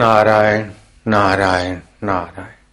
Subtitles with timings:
[0.00, 0.68] नारायण
[1.06, 2.68] नारायण नारायण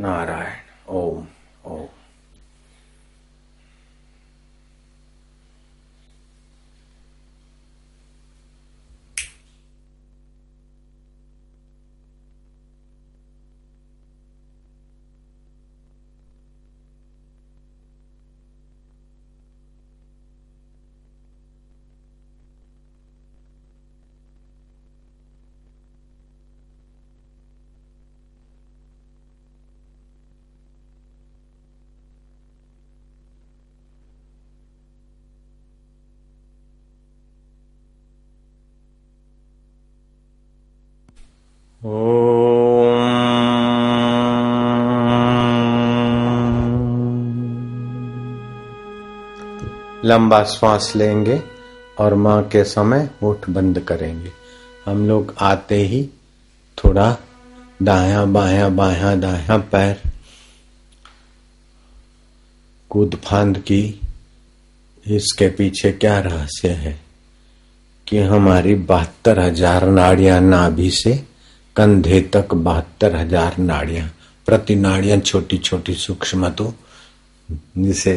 [0.00, 0.58] नारायण
[0.94, 1.24] ओम
[1.64, 1.86] ओम
[50.04, 51.42] लंबा श्वास लेंगे
[51.98, 54.32] और माँ के समय मुठ बंद करेंगे।
[54.86, 56.02] हम लोग आते ही
[56.78, 57.16] थोड़ा
[57.82, 60.02] दाया, बाया बाया, दाया पैर
[62.90, 64.00] कूद फांद की,
[65.06, 67.00] इसके पीछे क्या रहस्य है
[68.06, 71.29] कि हमारी बहत्तर हज़ार नाड़ियाँ नाभि से
[71.76, 74.08] कंधे तक बहत्तर हज़ार नाड़ियाँ,
[74.46, 76.72] प्रति नाड़ियाँ छोटी छोटी सूक्ष्म तो
[77.48, 78.14] जिसे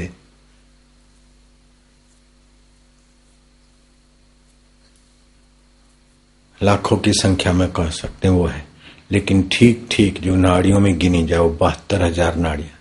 [6.62, 8.66] लाखों की संख्या में कह सकते हैं वो है।
[9.12, 12.78] लेकिन ठीक ठीक जो नाड़ियों में गिनी जाए वो बहत्तर हज़ार नाड़ियाँ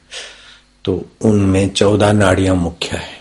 [0.84, 0.94] तो
[1.24, 3.20] उनमें चौदह नाड़ियाँ मुख्य है।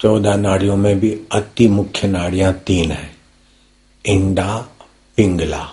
[0.00, 3.17] चौदह नाड़ियों में भी अति मुख्य नाड़ियाँ तीन है।
[4.08, 4.56] इंडा,
[5.16, 5.68] पिंगला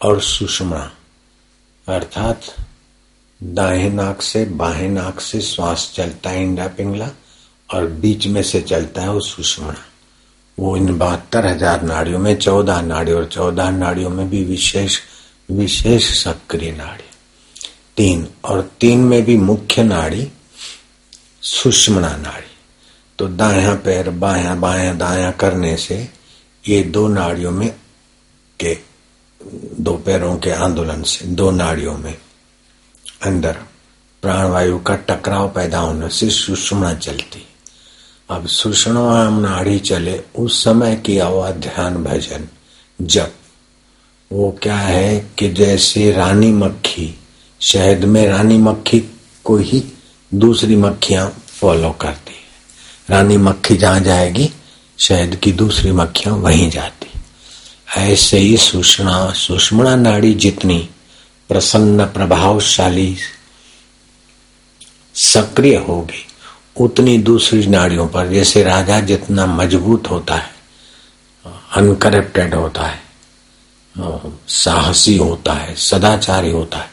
[0.00, 0.90] और सुषमा।
[1.88, 2.40] अर्थात
[3.42, 7.08] दाएँ नाक से बाहें नाक से श्वास चलता है इंडा, पिंगला
[7.74, 9.74] और बीच में से चलता है वो सुषमा।
[10.58, 14.98] वो इन बहत्तर हज़ार नाड़ियों में, चौदह नाड़ी और चौदह नाड़ियों में भी विशेष
[15.50, 17.04] विशेष सक्रिय नाड़ी।
[17.96, 20.28] तीन और तीन में भी मुख्य नाड़ी
[21.42, 22.50] सुषमणा नाड़ी।
[23.18, 26.21] तो दाया पैर बाया बाया दाया करने से
[26.68, 27.74] ये दो नाड़ियों में
[28.60, 28.78] के,
[29.80, 32.16] दो पैरों के आंदोलन से, दो नाड़ियों में
[33.22, 33.52] अंदर
[34.22, 37.46] प्राणवायु का टकराव पैदा होने से सुषमना चलती।
[38.30, 42.48] अब सुषणाम नाड़ी चले, उस समय की हुआ ध्यान भजन
[43.00, 43.32] जब
[44.32, 47.18] वो क्या है कि जैसे रानी मक्खी,
[47.60, 49.00] शहद में रानी मक्खी
[49.44, 49.84] को ही
[50.34, 52.42] दूसरी मक्खियाँ फॉलो करती है।
[53.10, 54.50] रानी मक्खी जहाँ जाएगी
[54.98, 57.06] शहद की दूसरी मक्खियाँ वहीं जाती।
[58.02, 60.78] ऐसे ही सुषणा सुषमणा नाड़ी जितनी
[61.50, 63.16] प्रसन्न, प्रभावशाली,
[65.14, 66.24] सक्रिय होगी,
[66.76, 70.50] उतनी दूसरी नाड़ियों पर, जैसे राजा जितना मज़बूत होता है
[71.76, 73.00] अनकरप्टेड होता है,
[74.48, 76.90] साहसी होता है, सदाचारी होता है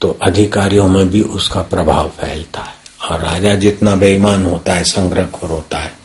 [0.00, 5.50] तो अधिकारियों में भी उसका प्रभाव फैलता है। और राजा जितना बेईमान होता है, संग्रहखोर
[5.50, 6.01] होता है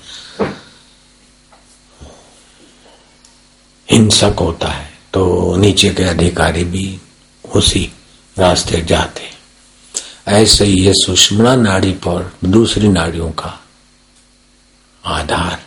[3.92, 7.00] हिंसक होता है तो नीचे के अधिकारी भी
[7.56, 7.92] उसी
[8.40, 9.30] रास्ते जाते
[10.28, 13.60] ऐसे ही ये सुषमणा नाड़ी पर दूसरी नाड़ियों का
[15.06, 15.60] आधार।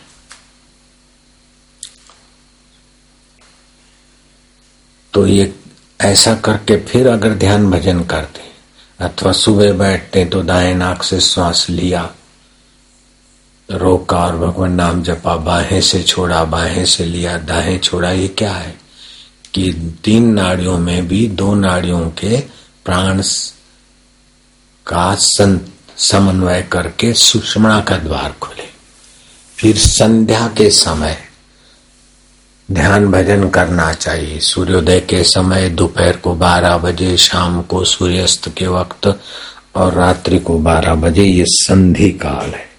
[5.13, 5.53] तो ये
[6.01, 8.41] ऐसा करके फिर अगर ध्यान भजन करते,
[8.99, 12.03] अथवा सुबह बैठते तो दाएँ नाक से श्वास लिया
[13.71, 18.53] रोका और भगवान नाम जपा, बाहें से छोड़ा, बाहें से लिया, दाहें छोड़ा, ये क्या
[18.53, 18.81] है?
[19.53, 22.39] कि तीन नाड़ियों में भी दो नाड़ियों के
[22.85, 23.21] प्राण
[24.87, 25.15] का
[25.97, 28.65] समन्वय करके सुषमा का द्वार खोले।
[29.57, 31.17] फिर संध्या के समय
[32.71, 38.67] ध्यान भजन करना चाहिए। सूर्योदय के समय दोपहर को 12 बजे, शाम को सूर्यास्त के
[38.67, 39.19] वक्त
[39.75, 42.70] और रात्रि को 12 बजे, ये संधि काल है।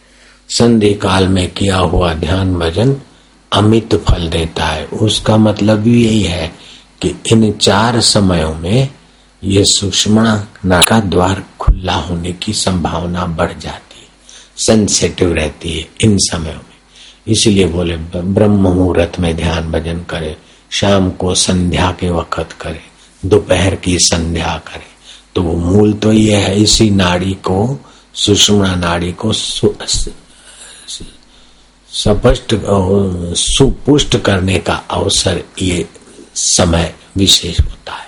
[0.52, 2.96] संधि काल में किया हुआ ध्यान भजन
[3.52, 6.52] अमित फल देता है। उसका मतलब यही है
[7.02, 8.88] कि इन चार समयों में
[9.44, 10.34] ये सुषमा
[10.66, 14.08] का द्वार खुला होने की संभावना बढ़ जाती है।
[14.56, 16.78] सेंसेटिव रहती है इन समयों में।
[17.26, 20.36] इसलिए बोले, ब्रह्म मुहूर्त में ध्यान भजन करे,
[20.70, 22.80] शाम को संध्या के वक्त करे,
[23.24, 24.86] दोपहर की संध्या करे।
[25.34, 27.78] तो वो मूल तो ये है, इसी नाड़ी को
[28.14, 29.32] सुषमा नाड़ी को
[31.92, 32.54] स्पष्ट
[33.36, 35.88] सुपुष्ट करने का अवसर ये
[36.34, 38.06] समय विशेष होता है।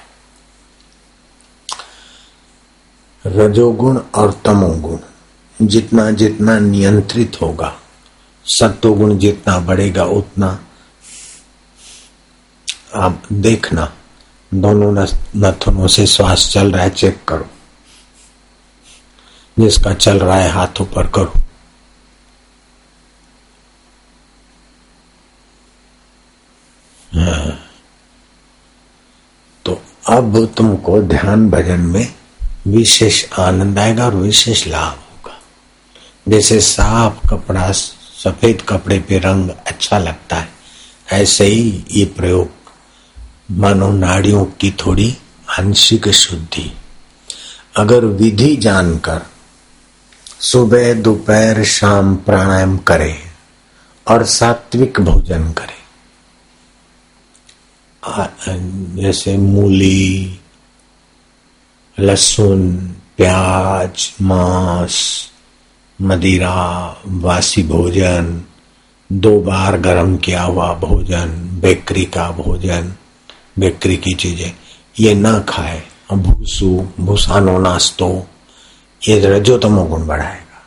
[3.27, 4.99] रजोगुण और तमोगुण,
[5.63, 7.81] जितना जितना नियंत्रित होगा,
[8.47, 10.65] सत्वगुण जितना बढ़ेगा, उतना
[12.95, 13.93] आप देखना,
[14.55, 17.47] दोनों नथनों से श्वास चल रहा है, चेक करो।
[19.59, 21.41] जिसका चल रहा है, हाथों पर करो हाँ।
[29.65, 32.15] तो अब तुमको ध्यान भजन में
[32.67, 35.39] विशेष आनंद आएगा और विशेष लाभ होगा।
[36.29, 40.49] जैसे साफ़ कपड़ा, सफ़ेद कपड़े पे रंग अच्छा लगता है,
[41.13, 42.49] ऐसे ही ये प्रयोग
[43.51, 45.17] मानो नाड़ियों की थोड़ी
[45.59, 46.71] आंशिक शुद्धि।
[47.77, 49.23] अगर विधि जानकर
[50.41, 53.19] सुबह, दोपहर, शाम प्राणायाम करे
[54.07, 55.84] और सात्विक भोजन करे
[58.07, 60.39] जैसे मूली
[61.99, 62.63] लहसुन
[63.17, 64.97] प्याज मांस
[65.99, 66.57] मदिरा
[67.25, 68.27] वासी भोजन
[69.11, 71.31] दो बार गर्म किया हुआ भोजन
[71.63, 72.93] बेकरी का भोजन
[73.59, 74.53] बेकरी की चीज़ें
[75.01, 78.11] ये ना खाए भूसू भूसानो नास्तो
[79.03, 80.63] ये रजो तमो गुण बढ़ाएगा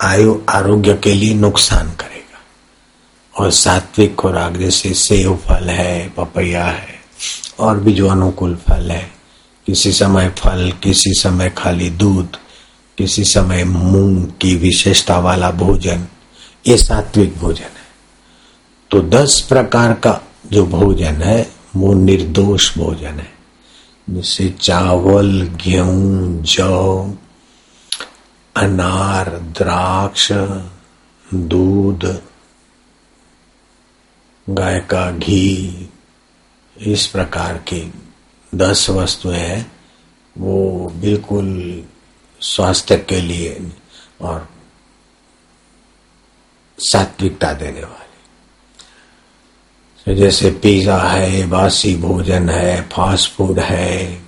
[0.00, 2.19] आयु आरोग्य के लिए नुकसान करेगा
[3.38, 7.00] और सात्विक खुराक, जैसे सेव फल है, पपैया है,
[7.58, 9.10] और भी जो अनुकूल फल है।
[9.66, 12.36] किसी समय फल, किसी समय खाली दूध,
[12.98, 16.06] किसी समय मूंग की विशेषता वाला भोजन,
[16.66, 17.80] ये सात्विक भोजन है।
[18.90, 20.20] तो दस प्रकार का
[20.52, 23.32] जो भोजन है, वो निर्दोष भोजन है।
[24.10, 27.14] जैसे चावल, गेहूँ, जौ,
[28.56, 30.32] अनार, द्राक्ष,
[31.34, 32.22] दूध
[34.46, 35.88] गाय का घी,
[36.76, 37.92] इस प्रकार की
[38.54, 39.64] दस वस्तुएँ
[40.36, 41.84] वो बिल्कुल
[42.40, 43.70] स्वास्थ्य के लिए
[44.20, 44.48] और
[46.78, 48.00] सात्विकता देने वाले।
[50.14, 54.22] जैसे पिज्जा है, बासी भोजन है, फास्ट फ़ूड है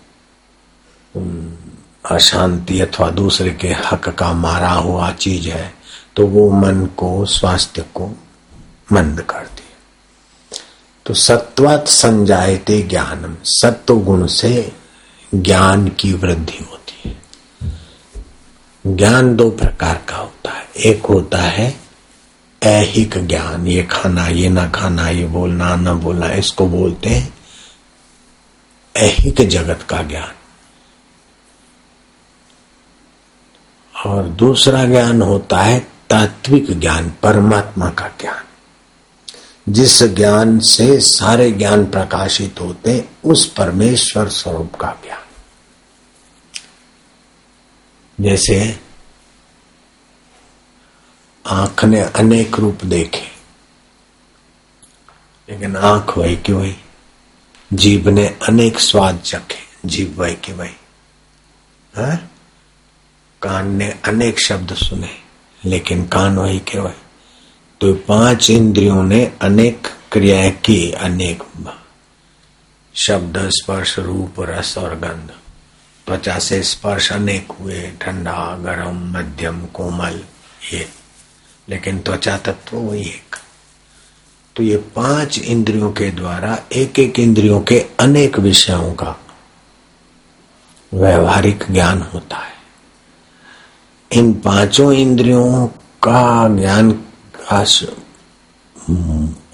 [2.07, 5.75] अशांति अथवा दूसरे के हक का मारा हुआ चीज़ है
[6.17, 8.07] तो वो मन को, स्वास्थ्य को
[8.93, 9.62] मंद करती
[11.07, 14.73] तो सत्वात संजायते ज्ञानम सत्व गुण से
[15.35, 17.23] ज्ञान की वृद्धि होती है।
[18.97, 21.81] ज्ञान दो प्रकार का होता है। एक होता है
[22.63, 27.35] ऐहिक ज्ञान, ये खाना, ये ना खाना, ये बोलना, ना बोलना, इसको बोलते हैं
[28.97, 30.33] ऐहिक जगत का ज्ञान।
[34.07, 38.45] और दूसरा ज्ञान होता है तात्विक ज्ञान, परमात्मा का ज्ञान।
[39.69, 45.19] जिस ज्ञान से सारे ज्ञान प्रकाशित होते, उस परमेश्वर स्वरूप का ज्ञान।
[48.21, 48.81] जैसे
[51.47, 53.33] आँख ने अनेक रूप देखे,
[55.53, 56.77] लेकिन आँख वही की वही,
[57.73, 60.77] जीभ ने अनेक स्वाद चखे, जीभ वही की वही।
[61.97, 62.31] है?
[63.43, 65.19] कान ने अनेक शब्द सुने,
[65.65, 66.95] लेकिन कान वही के वही।
[67.83, 71.43] तो पाँच इंद्रियों ने अनेक क्रियाएँ की, अनेक
[72.95, 75.31] शब्द, स्पर्श, रूप, रस और गंध।
[76.07, 80.21] त्वचा से स्पर्श अनेक हुए, ठंडा, गर्म, मध्यम, कोमल,
[80.73, 80.89] ये।
[81.69, 83.37] लेकिन त्वचा तत्व वही एक।
[84.57, 89.21] तो ये पाँच इंद्रियों के द्वारा एक एक इंद्रियों के अनेक विषयों का
[90.95, 92.55] व्यवहारिक ज्ञान होता है।
[94.13, 95.67] इन पाँचों इंद्रियों
[96.03, 97.05] का ज्ञान
[97.53, 97.65] का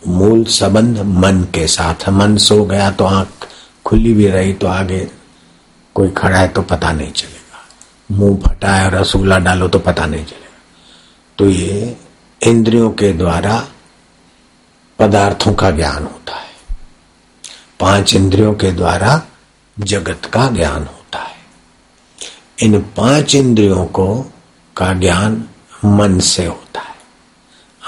[0.06, 3.46] मूल संबंध मन के साथ। मन सो गया तो आँख
[3.84, 5.10] खुली भी रही तो आगे
[5.94, 10.24] कोई खड़ा है तो पता नहीं चलेगा। मुँह फटा है रसगुल्ला डालो तो पता नहीं
[10.24, 10.62] चलेगा।
[11.38, 11.96] तो ये
[12.42, 13.68] इंद्रियों के द्वारा
[14.98, 16.48] पदार्थों का ज्ञान होता है।
[17.80, 19.22] पाँच इंद्रियों के द्वारा
[19.80, 21.36] जगत का ज्ञान होता है।
[22.62, 24.32] इन पाँच इंद्रियों को
[24.76, 25.44] का ज्ञान
[25.84, 26.87] मन से होता है।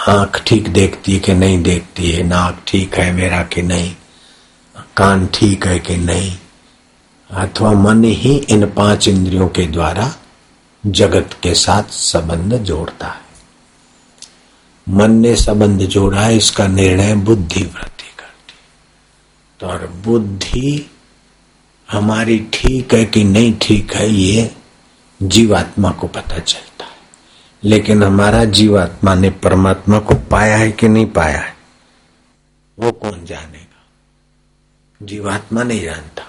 [0.09, 2.23] आँख ठीक देखती है कि नहीं देखती है?
[2.23, 3.95] नाक ठीक है मेरा कि नहीं?
[4.97, 6.37] कान ठीक है कि नहीं?
[7.31, 10.13] अथवा मन ही इन पाँच इंद्रियों के द्वारा
[10.85, 13.29] जगत के साथ संबंध जोड़ता है।
[14.87, 18.55] मन ने संबंध जोड़ा है, इसका निर्णय बुद्धि वृद्धि करती
[19.61, 20.91] तो और बुद्धि
[21.89, 24.51] हमारी ठीक है कि नहीं ठीक है, ये
[25.21, 26.70] जीवात्मा को पता चलता है
[27.65, 31.57] लेकिन हमारा जीवात्मा ने परमात्मा को पाया है कि नहीं पाया है,
[32.79, 33.83] वो कौन जानेगा?
[35.03, 36.23] जीवात्मा नहीं जानता।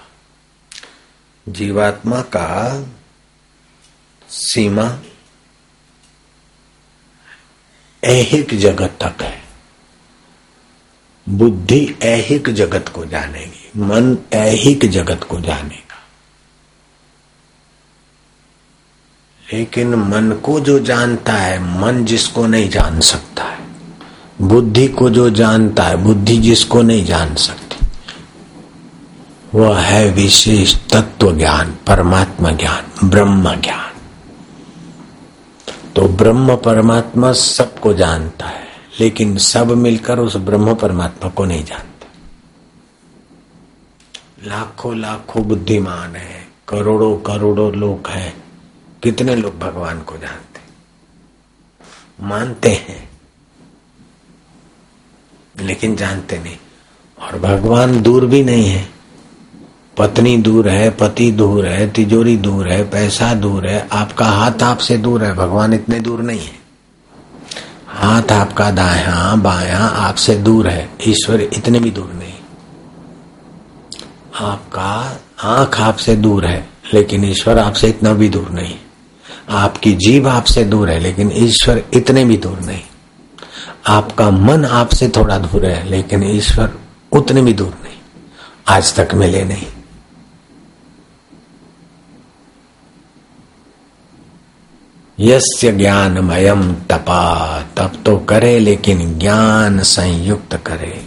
[1.48, 2.86] जीवात्मा का
[4.28, 4.98] सीमा
[8.04, 9.42] ऐहिक जगत तक है।
[11.28, 15.91] बुद्धि ऐहिक जगत को जानेगी, मन ऐहिक जगत को जानेगा।
[19.52, 23.58] लेकिन मन को जो जानता है, मन जिसको नहीं जान सकता है।
[24.42, 27.86] बुद्धि को जो जानता है, बुद्धि जिसको नहीं जान सकती,
[29.54, 33.92] वह है विशेष तत्व ज्ञान, परमात्मा ज्ञान, ब्रह्म ज्ञान।
[35.96, 38.66] तो ब्रह्म परमात्मा सबको जानता है,
[39.00, 42.06] लेकिन सब मिलकर उस ब्रह्म परमात्मा को नहीं जानते।
[44.48, 48.41] लाखों लाखों बुद्धिमान है करोड़ों करोड़ों लोग हैं
[49.02, 50.60] कितने लोग भगवान को जानते
[52.26, 53.10] मानते हैं,
[55.60, 56.56] लेकिन जानते नहीं।
[57.18, 58.88] और भगवान दूर भी नहीं है।
[59.98, 64.96] पत्नी दूर है, पति दूर है, तिजोरी दूर है, पैसा दूर है, आपका हाथ आपसे
[64.96, 66.62] दूर है, भगवान इतने दूर नहीं है।
[67.86, 72.32] हाथ आपका दाया, बाया आपसे दूर है, ईश्वर इतने भी दूर नहीं।
[74.40, 78.78] आपका आँख आपसे दूर है, लेकिन ईश्वर आपसे इतना भी दूर नहीं।
[79.52, 82.82] आपकी जीव आपसे दूर है, लेकिन ईश्वर इतने भी दूर नहीं।
[83.86, 86.78] आपका मन आपसे थोड़ा दूर है, लेकिन ईश्वर
[87.12, 87.96] उतने भी दूर नहीं।
[88.68, 89.66] आज तक मिले नहीं।
[95.20, 101.06] यस्य ज्ञानमयम तपा, तप तो करे, लेकिन ज्ञान संयुक्त करे।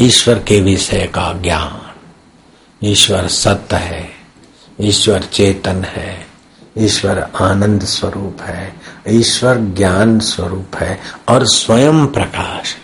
[0.00, 1.80] ईश्वर के विषय का ज्ञान।
[2.84, 4.10] ईश्वर सत्य है,
[4.80, 6.27] ईश्वर चेतन है
[6.78, 8.74] ईश्वर आनंद स्वरूप है,
[9.08, 12.76] ईश्वर ज्ञान स्वरूप है और स्वयं प्रकाश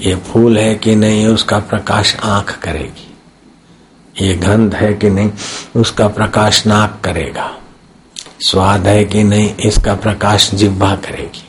[0.00, 3.16] ये फूल है कि नहीं, उसका प्रकाश आँख करेगी।
[4.26, 5.32] ये गंध है कि नहीं,
[5.76, 7.58] उसका प्रकाश नाक करेगा।
[8.40, 11.48] स्वाद है कि नहीं, इसका प्रकाश जिब्वा करेगी।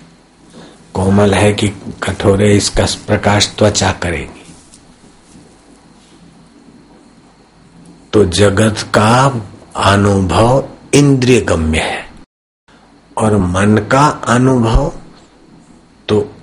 [0.94, 1.68] कोमल है कि
[2.04, 4.56] कठोरे, इसका प्रकाश त्वचा करेगी।
[8.14, 9.42] तो जगत का
[9.76, 12.12] अनुभव इंद्रिय गम्य है।
[13.18, 14.94] और मन का अनुभव
[16.10, 16.36] तो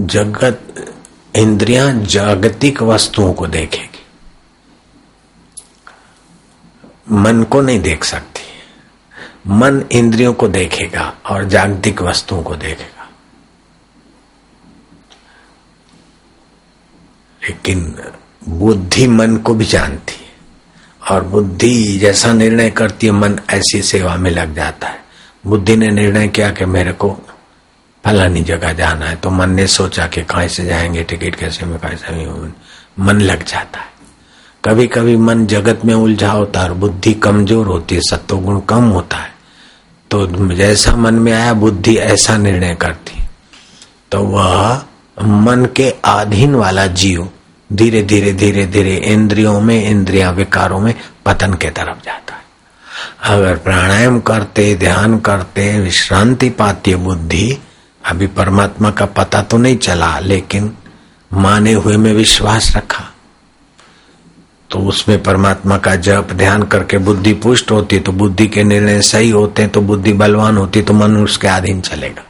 [0.00, 0.60] जगत,
[1.36, 4.06] इंद्रियाँ जागतिक वस्तुओं को देखेगी।
[7.10, 8.40] मन को नहीं देख सकती।
[9.46, 13.10] मन इंद्रियों को देखेगा और जागतिक वस्तुओं को देखेगा।
[17.42, 17.96] लेकिन
[18.48, 20.23] बुद्धि मन को भी जानती
[21.10, 25.02] और बुद्धि जैसा निर्णय करती है, मन ऐसी सेवा में लग जाता है।
[25.46, 27.16] बुद्धि ने निर्णय किया कि मेरे को
[28.04, 31.78] फलानी जगह जाना है तो मन ने सोचा कि कहा से जाएँगे, टिकट कैसे में
[31.78, 32.52] कैसे में
[32.98, 33.92] मन लग जाता है।
[34.64, 38.60] कभी कभी मन जगत में उलझा होता है और बुद्धि कमज़ोर होती है, सत्व गुण
[38.60, 39.32] कम होता है।
[40.10, 43.22] तो जैसा मन में आया, बुद्धि ऐसा निर्णय करती
[44.12, 44.84] तो वह
[45.22, 47.28] मन के अधीन वाला जीव
[47.70, 50.94] धीरे धीरे धीरे धीरे इंद्रियों में, इंद्रिया विकारों में
[51.26, 52.42] पतन के तरफ़ जाता है।
[53.34, 57.58] अगर प्राणायाम करते, ध्यान करते, विश्रांति पाती बुद्धि,
[58.04, 60.72] अभी परमात्मा का पता तो नहीं चला, लेकिन
[61.30, 63.04] माने हुए में विश्वास रखा
[64.70, 69.30] तो उसमें परमात्मा का जप, ध्यान करके बुद्धि पुष्ट होती तो बुद्धि के निर्णय सही
[69.30, 72.24] होते तो बुद्धि बलवान होती तो मन उसके अधीन चलेगा।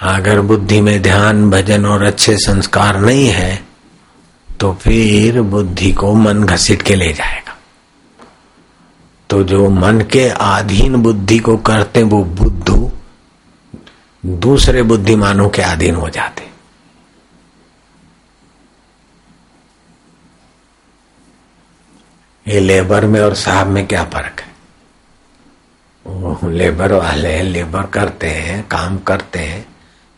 [0.00, 3.64] अगर बुद्धि में ध्यान, भजन और अच्छे संस्कार नहीं है
[4.60, 7.56] तो फिर बुद्धि को मन घसीट के ले जाएगा।
[9.30, 12.90] तो जो मन के अधीन बुद्धि को करते, वो बुद्धू
[14.26, 16.48] दूसरे बुद्धिमानों के अधीन हो जाते।
[22.46, 24.48] ये लेबर में और साहब में क्या फ़र्क है?
[26.06, 29.69] वो लेबर वाले लेबर करते हैं, काम करते हैं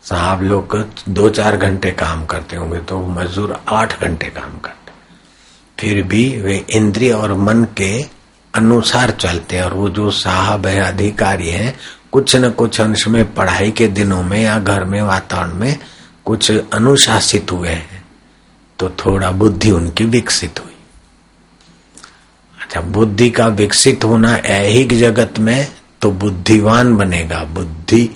[0.03, 0.75] साहब लोग
[1.09, 4.91] दो चार घंटे काम करते होंगे तो मजदूर आठ घंटे काम करते
[5.77, 7.93] फिर भी वे इंद्रिय और मन के
[8.53, 11.75] अनुसार चलते हैं, और वो जो साहब है, अधिकारी है,
[12.11, 15.79] कुछ न कुछ अंश में पढ़ाई के दिनों में या घर में, वातावरण में
[16.25, 18.03] कुछ अनुशासित हुए हैं
[18.79, 20.75] तो थोड़ा बुद्धि उनकी विकसित हुई।
[22.57, 25.67] अच्छा बुद्धि का विकसित होना ऐहिक जगत में
[26.01, 28.09] तो बुद्धिवान बनेगा। बुद्धि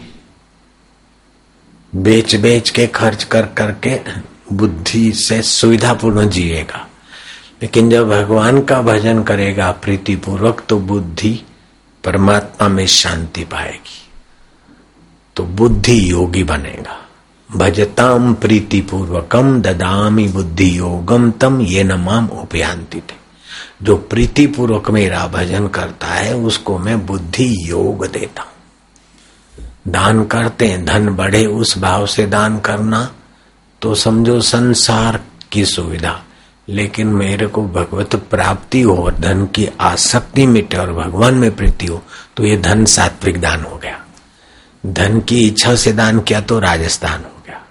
[1.97, 3.99] बेच बेच के खर्च कर, करके
[4.53, 6.87] बुद्धि से सुविधापूर्ण जिएगा।
[7.61, 11.43] लेकिन जब भगवान का भजन करेगा प्रीतिपूर्वक तो बुद्धि
[12.03, 14.09] परमात्मा में शांति पाएगी।
[15.35, 16.97] तो बुद्धि योगी बनेगा।
[17.49, 23.15] भजताम प्रीतिपूर्वकम ददामी बुद्धि योगम तम ये नमाम उपयांति थे
[23.83, 28.51] जो प्रीति पूर्वक मेरा भजन करता है, उसको मैं बुद्धि योग देता हूँ।
[29.87, 33.11] दान करते हैं, धन बढ़े, उस भाव से दान करना
[33.81, 35.19] तो समझो संसार
[35.51, 36.23] की सुविधा।
[36.69, 41.85] लेकिन मेरे को भगवत प्राप्ति हो और धन की आसक्ति मिटे और भगवान में प्रीति
[41.85, 42.01] हो
[42.37, 43.99] तो ये धन सात्विक दान हो गया।
[44.85, 47.61] धन की इच्छा से दान किया तो राजस्थान हो गया।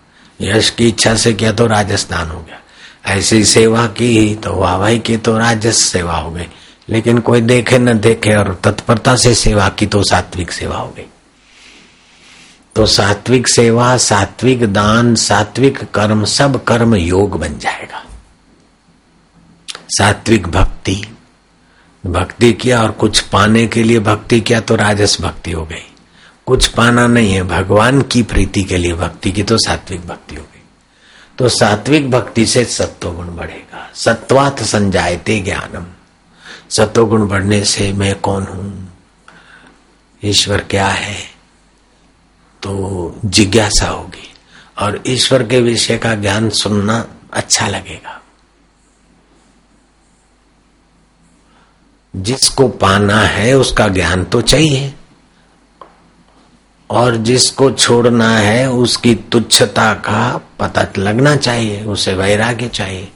[0.41, 2.61] यश की इच्छा से किया तो राजस्थान हो गया।
[3.15, 6.47] ऐसी सेवा की तो वाहवाही की तो राजस सेवा हो गई।
[6.89, 11.07] लेकिन कोई देखे न देखे और तत्परता से सेवा की तो सात्विक सेवा हो गई।
[12.77, 18.05] तो सात्विक सेवा, सात्विक दान, सात्विक कर्म, सब कर्म योग बन जाएगा।
[19.89, 21.03] सात्विक भक्ति
[22.07, 25.95] भक्ति किया और कुछ पाने के लिए भक्ति किया तो राजस भक्ति हो गई।
[26.47, 30.43] कुछ पाना नहीं है, भगवान की प्रीति के लिए भक्ति की तो सात्विक भक्ति हो
[30.43, 30.63] गई।
[31.39, 35.85] तो सात्विक भक्ति से सत्व गुण बढ़ेगा। सत्वात संजायते ज्ञानम।
[36.71, 38.97] सत्व गुण बढ़ने से मैं कौन हूँ?
[40.25, 41.36] ईश्वर क्या है?
[42.63, 44.35] तो जिज्ञासा होगी।
[44.79, 48.23] और ईश्वर के विषय का ज्ञान सुनना अच्छा लगेगा।
[52.17, 54.95] जिसको पाना है, उसका ज्ञान तो चाहिए।
[56.91, 63.13] और जिसको छोड़ना है, उसकी तुच्छता का पता लगना चाहिए, उसे वैराग्य चाहिए।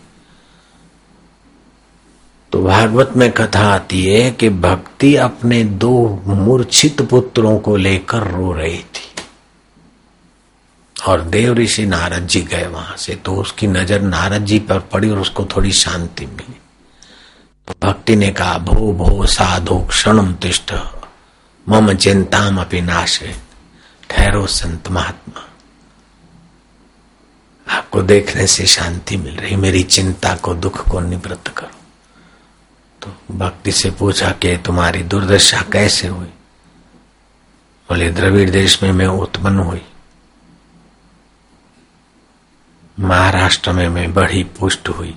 [2.53, 8.53] तो भागवत में कथा आती है कि भक्ति अपने दो मूर्छित पुत्रों को लेकर रो
[8.53, 9.10] रही थी।
[11.07, 15.11] और देव ऋषि नारद जी गए वहाँ से तो उसकी नज़र नारद जी पर पड़ी
[15.11, 16.61] और उसको थोड़ी शांति मिली।
[17.69, 20.75] तो भक्ति ने कहा, भो भो, साधो क्षण तिष्ठ,
[21.69, 23.35] मम चिंताम अपनी नाशे
[24.11, 25.47] ठहरो संत महात्मा।
[27.67, 31.69] आपको देखने से शांति मिल रही, मेरी चिंता को, दुख को निवृत्त करो।
[33.03, 36.29] तो भक्ति से पूछा, कि तुम्हारी दुर्दशा कैसे हुई?
[37.89, 39.83] बोले, द्रविड़ देश में मैं उत्पन्न हुई
[43.01, 45.15] महाराष्ट्र में मैं बड़ी पुष्ट हुई।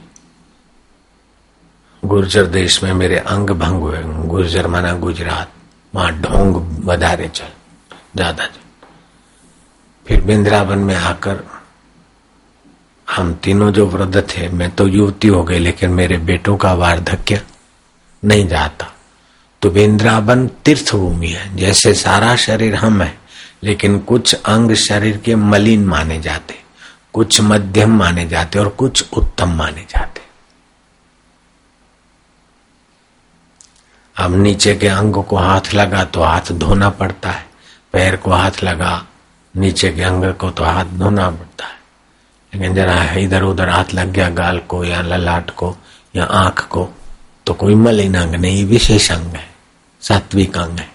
[2.06, 5.52] गुर्जर देश में मेरे अंग भंग हुए। गुर्जर माना गुजरात।
[5.94, 7.50] वहाँ ढोंग बधारे चल,
[8.16, 8.88] ज़्यादा चल।
[10.08, 11.44] फिर बिंद्रावन में आकर
[13.08, 17.42] हम तीनों जो वृद्ध थे, मैं तो युवती हो गई, लेकिन मेरे बेटों का वार्धक्य
[18.24, 18.92] नहीं जाता।
[19.62, 23.18] तो वृंदावन तीर्थ भूमि है। जैसे सारा शरीर हम है,
[23.64, 26.63] लेकिन कुछ अंग शरीर के मलिन माने जाते।
[27.14, 30.22] कुछ मध्यम माने जाते और कुछ उत्तम माने जाते।
[34.16, 37.46] अब नीचे के अंग को हाथ लगा तो हाथ धोना पड़ता है,
[37.94, 39.06] पैर को हाथ लगा,
[39.56, 41.82] नीचे के अंग को तो हाथ धोना पड़ता है।
[42.54, 45.76] लेकिन जरा इधर उधर हाथ लग गया, गाल को या ललाट को
[46.16, 46.90] या आँख को
[47.48, 49.50] तो कोई मलिन अंग नहीं, विशेष अंग है,
[50.02, 50.92] सात्विक अंग है।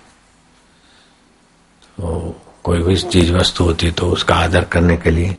[1.98, 5.36] तो कोई भी चीज़ वस्तु होती तो उसका आदर करने के लिए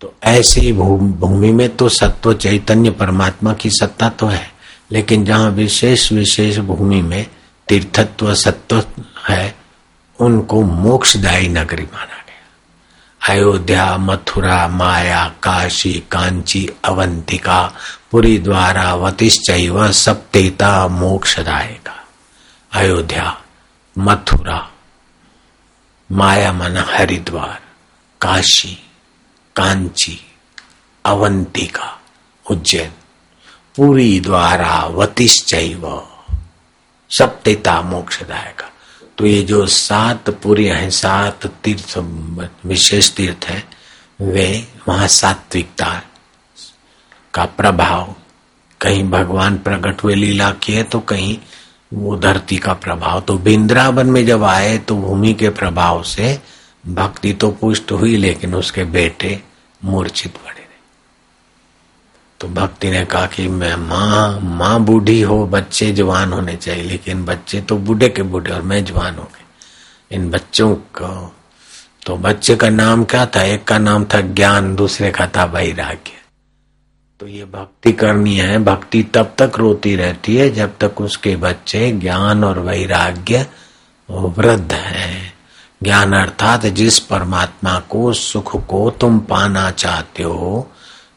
[0.00, 4.52] तो ऐसी भूमि में तो सत्व चैतन्य परमात्मा की सत्ता तो है,
[4.92, 7.26] लेकिन जहाँ विशेष विशेष भूमि में
[7.68, 8.84] तीर्थत्व, सत्व
[9.28, 9.56] है,
[10.20, 17.72] उनको मोक्षदायी नगरी माना गया। अयोध्या, मथुरा, माया, काशी, कांची, अवंतिका,
[18.10, 22.04] पुरी द्वारा वतिश्चैव सप्तेता मोक्षदायका
[22.72, 23.38] अयोध्या,
[23.98, 24.70] मथुरा,
[26.12, 27.60] माया मन हरिद्वार,
[28.20, 28.89] काशी।
[29.56, 30.18] कांची,
[31.04, 31.96] अवंतिका,
[32.46, 32.90] उज्जैन,
[33.76, 35.86] पूरी द्वारा वतिश्चैव
[37.10, 38.68] सप्तेता मोक्षदायका।
[39.18, 41.98] तो ये जो सात पूरी हैं, सात तीर्थ
[42.66, 43.62] विशेष तीर्थ है,
[44.20, 45.92] वे वहाँ सात्विकता
[47.34, 48.14] का प्रभाव,
[48.80, 51.38] कहीं भगवान प्रकट हुए लीला किए तो कहीं
[51.92, 56.38] वो धरती का प्रभाव। तो बिंद्रावन में जब आए तो भूमि के प्रभाव से
[56.84, 59.40] भक्ति तो पुष्ट हुई, लेकिन उसके बेटे
[59.84, 60.58] मूर्छित पड़े
[62.40, 67.24] तो भक्ति ने कहा कि मैं माँ माँ बूढ़ी हो, बच्चे जवान होने चाहिए, लेकिन
[67.24, 71.34] बच्चे तो बूढ़े के बूढ़े और मैं जवान हो गए इन बच्चों को
[72.06, 73.42] तो बच्चे का नाम क्या था?
[73.42, 76.12] एक का नाम था ज्ञान, दूसरे का था वैराग्य।
[77.20, 81.90] तो ये भक्ति करनी है। भक्ति तब तक रोती रहती है जब तक उसके बच्चे
[81.92, 83.46] ज्ञान और वैराग्य
[84.10, 85.32] वृद्ध है।
[85.82, 90.70] ज्ञान अर्थात जिस परमात्मा को सुख को तुम पाना चाहते हो,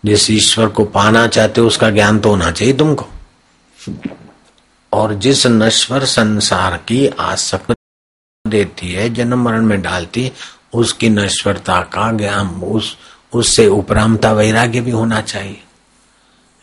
[0.06, 3.06] जिस ईश्वर को पाना चाहते हो, उसका ज्ञान तो होना चाहिए तुमको।
[4.93, 7.76] और जिस नश्वर संसार की आसक्त
[8.47, 10.32] देती है, जन्म मरण में डालती,
[10.73, 12.97] उसकी नश्वरता का ज्ञान, उस,
[13.34, 15.63] उससे उपरामता वैराग्य भी होना चाहिए।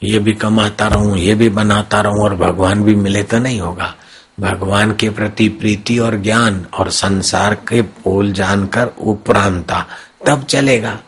[0.03, 3.95] ये भी कमाता रहूँ, ये भी बनाता रहूँ, और भगवान भी मिले तो नहीं होगा।
[4.41, 9.87] भगवान के प्रति प्रीति और ज्ञान और संसार के पोल जानकर उपरांता,
[10.27, 10.99] तब चलेगा।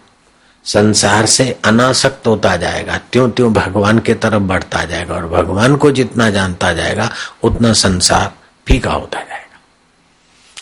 [0.64, 5.90] संसार से अनासक्त होता जाएगा त्यों त्यों भगवान के तरफ़ बढ़ता जाएगा और भगवान को
[5.90, 7.10] जितना जानता जाएगा,
[7.42, 8.32] उतना संसार
[8.66, 9.60] फीका होता जाएगा।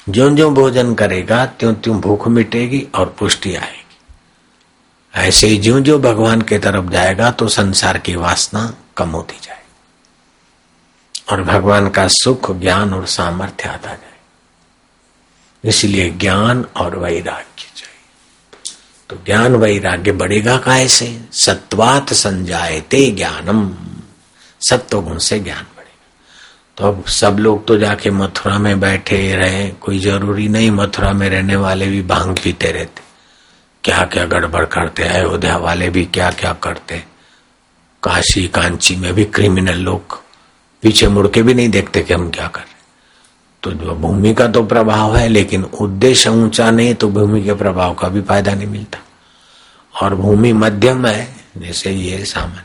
[0.08, 3.86] जो जो भोजन करेगा त्यों त्यों भूख मिटेगी और पुष्टि आएगी।
[5.14, 9.59] ऐसे ही ज्यो जो भगवान के तरफ़ जाएगा तो संसार की वासना कम होती जाएगी।
[11.30, 14.10] और भगवान का सुख, ज्ञान और सामर्थ्य आता जाए।
[15.64, 18.76] इसलिए ज्ञान और वैराग्य चाहिए।
[19.08, 21.20] तो ज्ञान वैराग्य बढ़ेगा कैसे?
[21.32, 23.74] सत्वात संजायते ज्ञानम।
[24.60, 25.80] सत्व गुण से ज्ञान बढ़ेगा।
[26.76, 31.28] तो अब सब लोग तो जाके मथुरा में बैठे रहे, कोई ज़रूरी नहीं मथुरा में
[31.30, 33.02] रहने वाले भी भाँग पीते रहते।
[33.84, 37.04] क्या क्या गड़बड़ करते अयोध्या वाले भी क्या क्या करते
[38.02, 40.29] काशी, कांची में भी क्रिमिनल लोग
[40.82, 42.78] पीछे मुड़ के भी नहीं देखते कि हम क्या कर रहे
[43.62, 47.94] तो जो भूमि का तो प्रभाव है, लेकिन उद्देश्य ऊँचा नहीं तो भूमि के प्रभाव
[47.94, 48.98] का भी फ़ायदा नहीं मिलता।
[49.94, 52.64] और भूमि मध्यम है, जैसे ये सामान।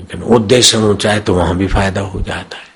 [0.00, 2.70] लेकिन उद्देश्य ऊँचा है तो वहाँ भी फ़ायदा हो जाता है।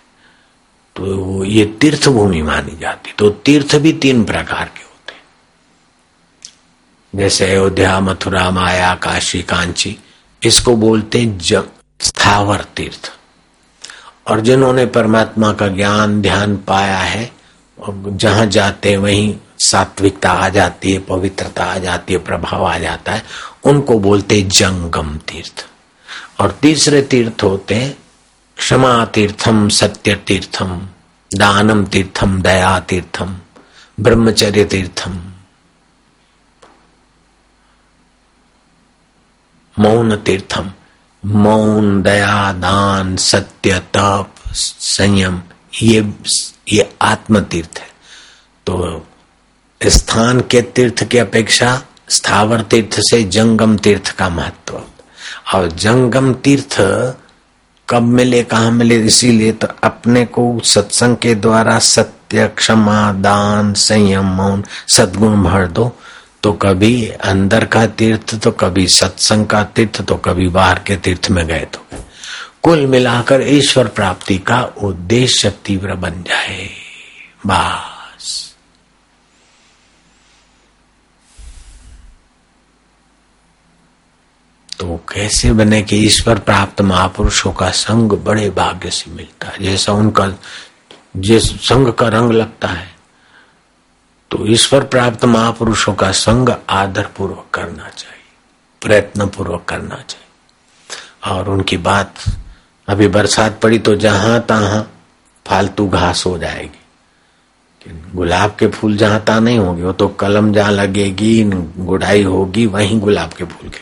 [0.97, 5.15] तो ये तीर्थ भूमि मानी जाती तो तीर्थ भी तीन प्रकार के होते
[7.13, 9.97] जैसे अयोध्या, मथुरा, माया, काशी, कांची,
[10.43, 11.63] इसको बोलते हैं
[12.01, 13.13] स्थावर तीर्थ।
[14.29, 17.33] और जिन्होंने परमात्मा का ज्ञान, ध्यान पाया है
[17.79, 23.13] और जहाँ जाते वहीं सात्विकता आ जाती है, पवित्रता आ जाती है, प्रभाव आ जाता
[23.13, 23.25] है।
[23.65, 25.69] उनको बोलते जंगम तीर्थ।
[26.41, 27.99] और तीसरे तीर्थ होते हैं,
[28.57, 30.89] क्षमा तीर्थम, सत्य तीर्थम,
[31.35, 33.37] दानम तीर्थम, दया तीर्थम,
[34.01, 35.19] ब्रह्मचर्य तीर्थम।
[39.79, 40.71] मौन तीर्थम।
[41.27, 45.43] मौन, दया, दान, सत्य, तप, संयम,
[45.83, 46.15] ये
[46.73, 47.89] ये आत्म तीर्थ है।
[48.67, 49.07] तो
[49.87, 54.81] स्थान के तीर्थ की अपेक्षा स्थावर तीर्थ से जंगम तीर्थ का महत्व।
[55.55, 56.77] और जंगम तीर्थ
[57.91, 64.25] कब मिले, कहा मिले, इसीलिए तो अपने को सत्संग के द्वारा सत्य, क्षमा, दान, संयम,
[64.25, 65.97] मौन, सदगुण भर दो।
[66.47, 71.31] तो कभी अंदर का तीर्थ तो कभी सत्संग का तीर्थ तो कभी बाहर के तीर्थ
[71.31, 71.87] में गए तो
[72.63, 76.71] कुल मिलाकर ईश्वर प्राप्ति का उद्देश्य तीव्र बन जाए।
[77.47, 78.57] बस।
[84.79, 89.65] तो कैसे बने कि ईश्वर प्राप्त महापुरुषों का संग बड़े भाग्य से मिलता है?
[89.65, 90.33] जैसा उनका,
[91.17, 92.96] जिस संग का रंग लगता है
[94.37, 98.25] तो ईश्वर प्राप्त महापुरुषों का संग आदर पूर्वक करना चाहिए
[98.83, 102.15] प्रयत्न पूर्वक करना चाहिए। और उनकी बात
[102.89, 104.81] अभी बरसात पड़ी तो जहाँ तहा
[105.47, 110.73] फालतू घास हो जाएगी। गुलाब के फूल जहाँ तहा नहीं होंगे, वो तो कलम जहाँ
[110.73, 113.81] लगेगी, गुड़ाई होगी, वहीं गुलाब के फूल के।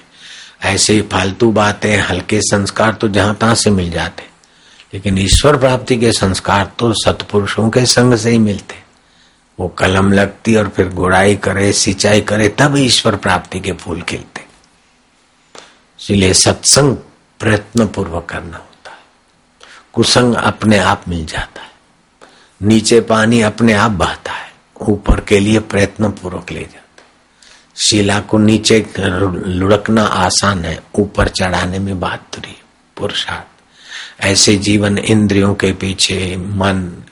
[0.68, 4.28] ऐसे ही फालतू बातें, हल्के संस्कार तो जहाँ तहां से मिल जाते।
[4.94, 8.83] लेकिन ईश्वर प्राप्ति के संस्कार तो सतपुरुषों के संग से ही मिलते।
[9.60, 14.44] वो कलम लगती और फिर गुड़ाई करे, सिंचाई करे, तब ईश्वर प्राप्ति के फूल खिलते।
[16.00, 16.96] इसलिए सत्संग
[17.40, 18.98] प्रयत्न पूर्वक करना होता है।
[19.92, 21.70] कुसंग अपने आप मिल जाता है।
[22.62, 26.84] नीचे पानी अपने आप बहता है। ऊपर के लिए प्रयत्न पूर्वक ले जाता है।
[27.76, 28.86] शिला को नीचे
[29.46, 32.60] लुढ़कना आसान है, ऊपर चढ़ाने में बहादुरी
[32.96, 33.44] पुरुषार्थ।
[34.20, 37.02] ऐसे जीवन इंद्रियों के पीछे मन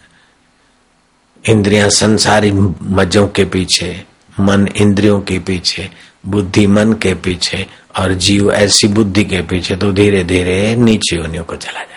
[1.48, 4.04] इंद्रियाँ संसारी मजों के पीछे,
[4.40, 5.90] मन इंद्रियों के पीछे,
[6.26, 7.66] बुद्धि मन के पीछे
[7.98, 11.88] और जीव ऐसी बुद्धि के पीछे तो धीरे धीरे नीचे योनियों को चला जाएगा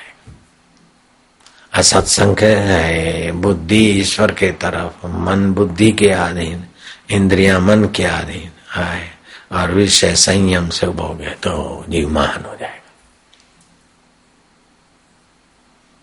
[1.74, 6.66] असत्संग है, बुद्धि ईश्वर के तरफ़, मन बुद्धि के अधीन,
[7.12, 9.12] इंद्रिया मन के अधीन है
[9.52, 12.82] और विषय संयम से उपभोगे तो जीव महान हो जाएगा।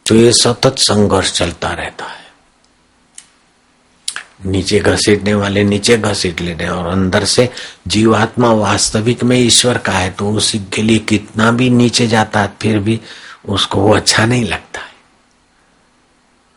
[0.07, 2.22] तो ये सतत संघर्ष चलता रहता है।
[4.45, 7.49] नीचे घसीटने वाले, नीचे घसीट हैं और अंदर से
[7.87, 12.53] जीवात्मा वास्तविक में ईश्वर का है तो उसी के लिए कितना भी नीचे जाता है,
[12.63, 13.01] फिर भी
[13.49, 14.91] उसको वो अच्छा नहीं लगता है।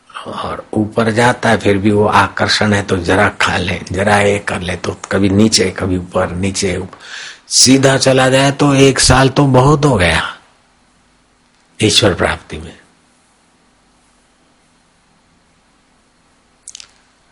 [0.09, 4.37] और ऊपर जाता है, फिर भी वो आकर्षण है तो जरा खा ले, जरा ये
[4.39, 6.79] कर ले तो कभी नीचे, कभी ऊपर, नीचे
[7.55, 10.21] सीधा चला जाए तो एक साल तो बहुत हो गया
[11.79, 12.77] ईश्वर प्राप्ति में।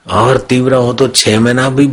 [0.08, 1.88] और तीव्र हो तो छह महीना भी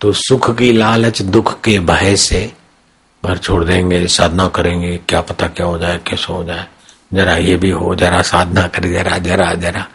[0.00, 2.52] तो सुख की लालच, दुख के भय से
[3.24, 6.66] घर छोड़ देंगे, साधना करेंगे, क्या पता क्या हो जाए, कैसे हो जाए।
[7.12, 9.86] जरा ये भी हो, जरा साधना कर, जरा जरा जरा।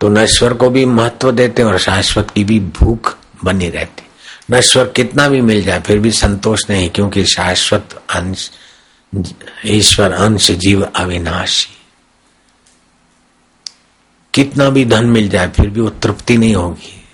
[0.00, 4.02] तो नश्वर को भी महत्व देते और शाश्वत की भी भूख बनी रहती।
[4.50, 8.50] नश्वर कितना भी मिल जाए, फिर भी संतोष नहीं, क्योंकि शाश्वत अंश,
[9.64, 11.77] ईश्वर अंश, जीव अविनाशी।
[14.38, 17.04] कितना भी धन मिल जाए, फिर भी वो तृप्ति नहीं होगी।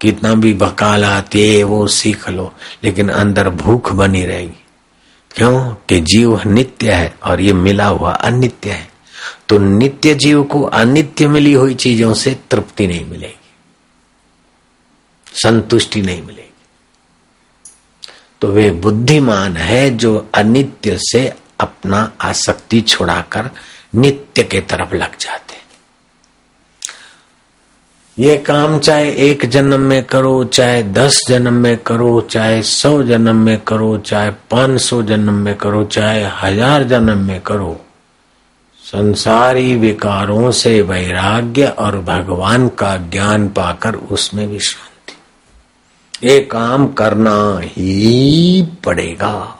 [0.00, 4.64] कितना भी वकालत, ये, वो सीख लो, लेकिन अंदर भूख बनी रहेगी।
[5.30, 5.74] क्यों?
[5.88, 8.90] कि जीव नित्य है और ये मिला हुआ अनित्य है।
[9.48, 13.50] तो नित्य जीव को अनित्य मिली हुई चीज़ों से तृप्ति नहीं मिलेगी।
[15.34, 16.52] संतुष्टि नहीं मिलेगी।
[18.40, 23.50] तो वे बुद्धिमान है जो अनित्य से अपना आसक्ति छुड़ाकर
[23.94, 25.51] नित्य के तरफ़ लग जाते
[28.18, 33.36] ये काम चाहे एक जन्म में करो, चाहे दस जन्म में करो, चाहे सौ जन्म
[33.36, 37.80] में करो, चाहे पाँच सौ जन्म में करो, चाहे हज़ार जन्म में करो।
[38.84, 48.62] संसारी विकारों से वैराग्य और भगवान का ज्ञान पाकर उसमें विश्रांति ये काम करना ही
[48.84, 49.58] पड़ेगा।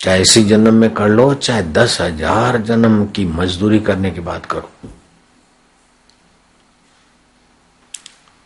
[0.00, 4.46] चाहे इसी जन्म में कर लो, चाहे दस हज़ार जन्म की मजदूरी करने की बात
[4.46, 4.70] करो।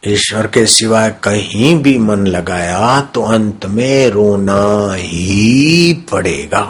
[0.07, 6.65] ईश्वर के सिवाय कहीं भी मन लगाया तो अंत में रोना ही पड़ेगा।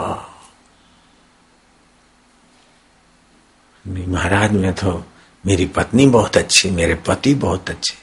[4.07, 5.05] महाराज, में तो
[5.45, 7.95] मेरी पत्नी बहुत अच्छी, मेरे पति बहुत अच्छे।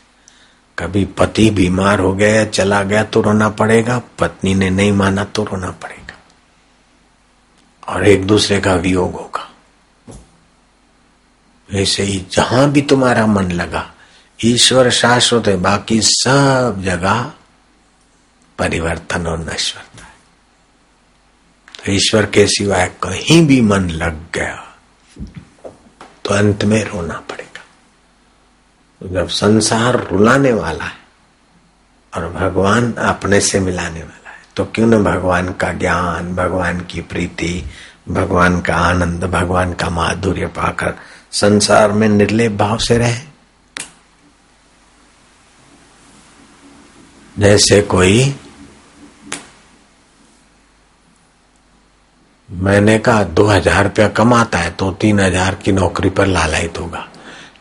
[0.78, 5.44] कभी पति बीमार हो गया चला गया तो रोना पड़ेगा, पत्नी ने नहीं माना तो
[5.44, 6.14] रोना पड़ेगा।
[7.88, 9.50] और एक दूसरे का वियोग होगा।
[11.70, 13.92] वैसे ही जहाँ भी तुम्हारा मन लगा
[14.40, 17.30] ईश्वर शाश्वत है, बाकी सब जगह
[18.58, 20.14] परिवर्तन और नश्वरता है।
[21.76, 24.62] तो ईश्वर के सिवाय कहीं भी मन लग गया
[26.24, 27.62] तो अंत में रोना पड़ेगा।
[29.00, 31.04] तो जब संसार रुलाने वाला है
[32.12, 37.00] और भगवान अपने से मिलाने वाला है तो क्यों न भगवान का ज्ञान, भगवान की
[37.02, 37.64] प्रीति,
[38.08, 40.94] भगवान का आनंद, भगवान का माधुर्य पाकर
[41.32, 43.35] संसार में निर्लेप भाव से रहे।
[47.36, 48.34] जैसे कोई
[52.48, 57.06] मैंने कहा दो हज़ार रुपया कमाता है तो तीन हज़ार की नौकरी पर लालयित होगा।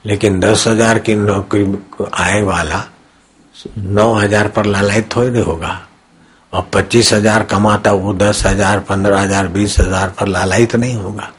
[0.05, 1.65] लेकिन दस हज़ार की नौकरी
[2.15, 2.83] आए वाला
[3.77, 5.79] नौ हज़ार पर लालयित थोड़ी होगा।
[6.53, 11.31] और पच्चीस हज़ार कमाता वो दस हज़ार, पंद्रह हज़ार, बीस हज़ार पर लालयित नहीं होगा।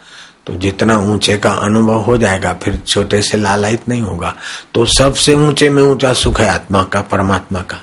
[0.47, 4.35] तो जितना ऊँचे का अनुभव हो जाएगा, फिर छोटे से लालयित नहीं होगा।
[4.75, 7.81] तो सबसे ऊँचे में ऊँचा सुख है आत्मा का, परमात्मा का।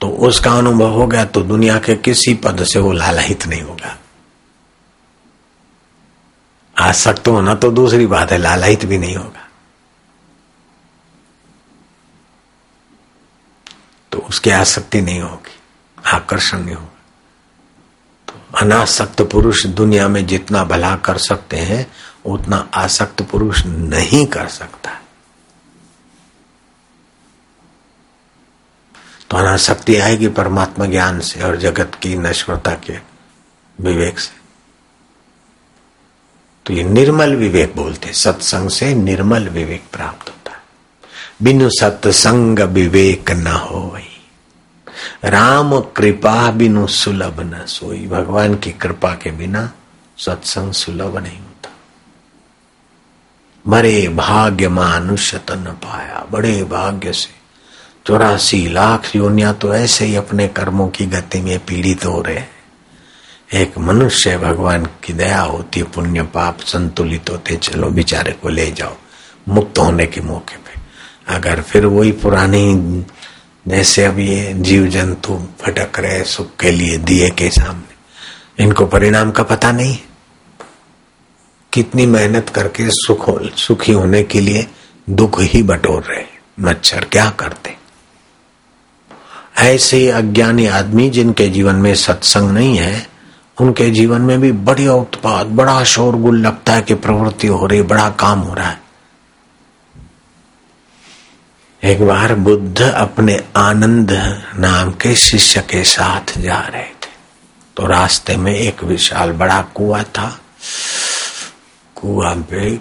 [0.00, 3.96] तो उसका अनुभव हो गया तो दुनिया के किसी पद से वो लालहित नहीं होगा।
[6.76, 9.46] आसक्त होना तो दूसरी बात है, लालहित भी नहीं होगा।
[14.12, 15.56] तो उसकी आसक्ति नहीं होगी,
[16.06, 16.94] आकर्षण नहीं होगा।
[18.28, 21.86] तो अनासक्त पुरुष दुनिया में जितना भला कर सकते हैं,
[22.26, 24.87] उतना आसक्त पुरुष नहीं कर सकता।
[29.30, 32.98] तो अनाशक्ति आएगी परमात्मा ज्ञान से और जगत की नश्वरता के
[33.80, 34.36] विवेक से।
[36.66, 40.62] तो ये निर्मल विवेक बोलते सत्संग से निर्मल विवेक प्राप्त होता है।
[41.42, 44.14] बिनु सत्संग विवेक न हो वही
[45.24, 49.72] राम कृपा बिनु सुलभ न सोई। भगवान की कृपा के बिना
[50.18, 51.70] सत्संग सुलभ नहीं होता।
[53.66, 57.37] मरे भाग्य मानुष्य तन पाया। बड़े भाग्य से
[58.08, 62.42] चौरासी लाख योनिया तो ऐसे ही अपने कर्मों की गति में पीड़ित हो रहे
[63.62, 68.96] एक मनुष्य भगवान की दया होती पुण्य पाप संतुलित होते चलो बेचारे को ले जाओ,
[69.48, 70.80] मुक्त होने के मौके पे।
[71.34, 72.74] अगर फिर वही पुरानी,
[73.68, 79.30] जैसे अब ये जीव जंतु भटक रहे सुख के लिए दिए के सामने, इनको परिणाम
[79.30, 79.98] का पता नहीं।
[81.72, 84.66] कितनी मेहनत करके सुख सुखी होने के लिए
[85.10, 86.24] दुख ही बटोर रहे
[86.60, 87.77] मच्छर क्या करते?
[89.58, 93.08] ऐसे अज्ञानी आदमी जिनके जीवन में सत्संग नहीं है,
[93.60, 98.10] उनके जीवन में भी बढ़िया उत्पाद बड़ा शोरगुल लगता है कि प्रवृत्ति हो रही बड़ा
[98.10, 98.80] काम हो रहा है।
[101.84, 104.12] एक बार बुद्ध अपने आनंद
[104.58, 107.08] नाम के शिष्य के साथ जा रहे थे।
[107.76, 110.40] तो रास्ते में एक विशाल बड़ा कुआ था।
[111.94, 112.78] कुआ पे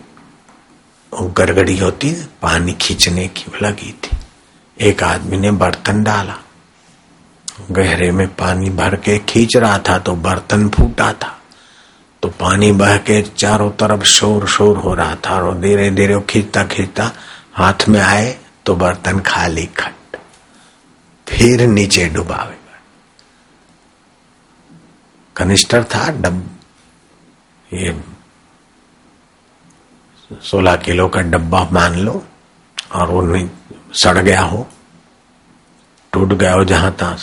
[1.24, 2.12] गड़गड़ी होती,
[2.42, 4.18] पानी खींचने की लगी थी।
[4.82, 6.36] एक आदमी ने बर्तन डाला।
[7.72, 11.34] गहरे में पानी भर के खींच रहा था तो बर्तन फूटा था।
[12.24, 16.64] तो पानी बह के चारों तरफ़ शोर शोर हो रहा था और धीरे धीरे खींचता
[16.64, 17.12] खींचता
[17.54, 20.18] हाथ में आए तो बर्तन खाली खट।
[21.28, 22.56] फिर नीचे डुबावे।
[25.36, 26.50] कनिस्टर था, डब
[27.74, 28.02] ये
[30.32, 32.24] सोलह किलो का डब्बा मान लो
[32.96, 33.50] और वो नहीं
[33.94, 34.68] सड़ गया हो।
[36.14, 37.16] टूट गया हो जहाँ तहां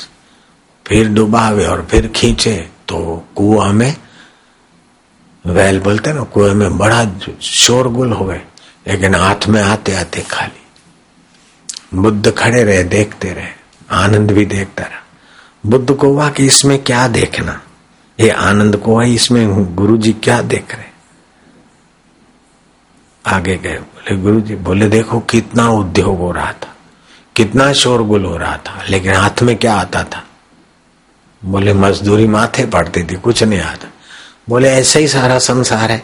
[0.86, 2.56] फिर डुबावे और फिर खींचे
[2.88, 3.94] तो कुआ में
[5.44, 7.04] वैल बोलते ना, कुएँ में बड़ा
[7.40, 8.40] शोरगुल हो गए,
[8.86, 13.48] लेकिन हाथ में आते आते खाली। बुद्ध खड़े रहे, देखते रहे,
[13.90, 15.02] आनंद भी देखता रहा।
[15.66, 17.60] बुद्ध को हुआ कि इसमें क्या देखना?
[18.18, 20.92] ये आनंद को है इसमें गुरु जी क्या देख रहे?
[23.24, 26.74] आगे गए, बोले गुरु जी बोले, देखो कितना उद्योग हो रहा था,
[27.36, 30.24] कितना शोरगुल हो रहा था, लेकिन हाथ में क्या आता था?
[31.43, 33.88] बोले मजदूरी माथे पड़ती थी कुछ नहीं आता
[34.49, 36.03] बोले ऐसा ही सारा संसार है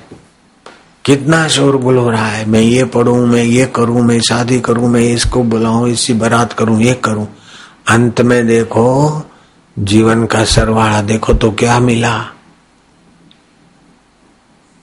[1.06, 5.02] कितना शोरगुल हो रहा है मैं ये पढ़ू मैं ये करूं मैं शादी करूं मैं
[5.02, 7.26] इसको बुलाऊं इसी बारात करूं ये करूं
[7.90, 8.86] अंत में देखो
[9.78, 12.16] जीवन का सरवाड़ा देखो तो क्या मिला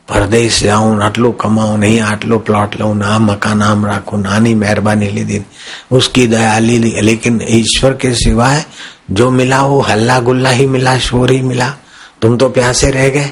[0.08, 5.38] પરદેશ જાઉં આટલું કમાઉં નહીં આટલો પ્લોટ લઉં ना मकान नाम રાખું नानी मेहरबानी ली
[5.90, 8.58] उसकी दया ली लेकिन ईश्वर के सिवाय
[9.11, 11.73] जो मिला वो हल्ला गुल्ला ही मिला, शोर ही मिला।
[12.21, 13.31] तुम तो प्यासे रह गए।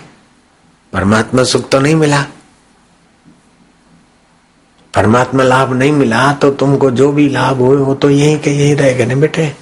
[0.93, 2.25] परमात्मा सुख तो नहीं मिला।
[4.95, 8.73] परमात्मा लाभ नहीं मिला तो तुमको जो भी लाभ हुए, वो तो यही के यही
[8.73, 9.55] रह गए ना बेटे।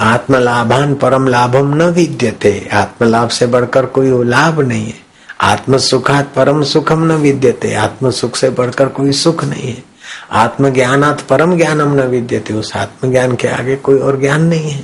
[0.00, 4.94] आत्मलाभान परम लाभम न विद्यते। आत्मलाभ से बढ़कर कोई लाभ नहीं है।
[5.40, 9.87] आत्म सुखात परम सुखम न विद्यते। आत्म सुख से बढ़कर कोई सुख नहीं है।
[10.31, 14.83] आत्मज्ञानात परम ज्ञानम न विद्यते उस आत्मज्ञान के आगे कोई और ज्ञान नहीं है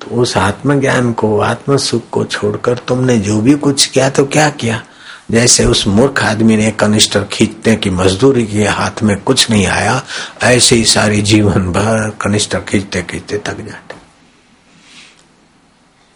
[0.00, 4.48] तो उस आत्मज्ञान को आत्म सुख को छोड़कर तुमने जो भी कुछ किया तो क्या
[4.60, 4.82] किया
[5.30, 10.00] जैसे उस मूर्ख आदमी ने कनिष्ठर खींचने की मजदूरी की हाथ में कुछ नहीं आया
[10.44, 13.96] ऐसे ही सारी जीवन भर कनिष्ठर खींचते खींचते थक जाते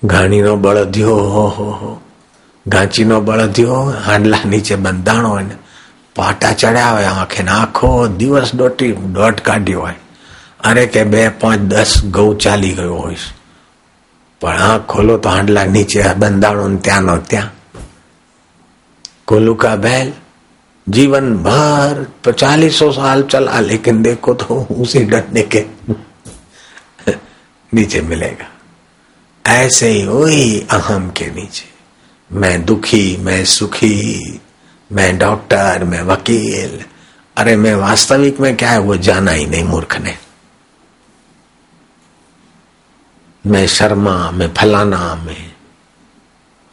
[0.03, 1.91] ઘાણીનો બળદિયો હો હો હો
[2.67, 5.57] ઘાંચીનો બળદિયો હાંડલા નીચે બંધાણો હોય ને
[6.17, 9.99] પાટા ચડ્યા હોય આંખે આખો દિવસ દોટી દોટ કાઢ્યો હોય
[10.65, 13.25] અરે કે બે પાંચ દસ ઘઉં ચાલી ગયો હોય
[14.43, 17.59] પણ આંખ ખોલો તો હાંડલા નીચે બંધાણો ત્યાંનો ત્યાં
[19.27, 20.13] कोलू का बैल
[20.87, 25.65] जीवन भर चालीसों साल चला लेकिन देखो तो उसी डरने के
[27.73, 28.49] नीचे मिलेगा
[29.45, 31.71] ऐसे ही वही अहम के नीचे
[32.31, 33.95] मैं दुखी मैं सुखी
[34.92, 36.86] मैं डॉक्टर, मैं वकील।
[37.38, 40.18] अरे, मैं वास्तविक में क्या है, वो जाना ही नहीं मूर्ख ने।
[43.46, 45.58] मैं शर्मा, मैं फलाना, मैं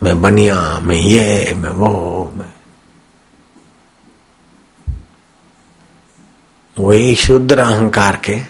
[0.03, 2.55] मैं बनिया, मैं ये, मैं वो, मैं।
[6.79, 8.41] वही शुद्ध अहंकार के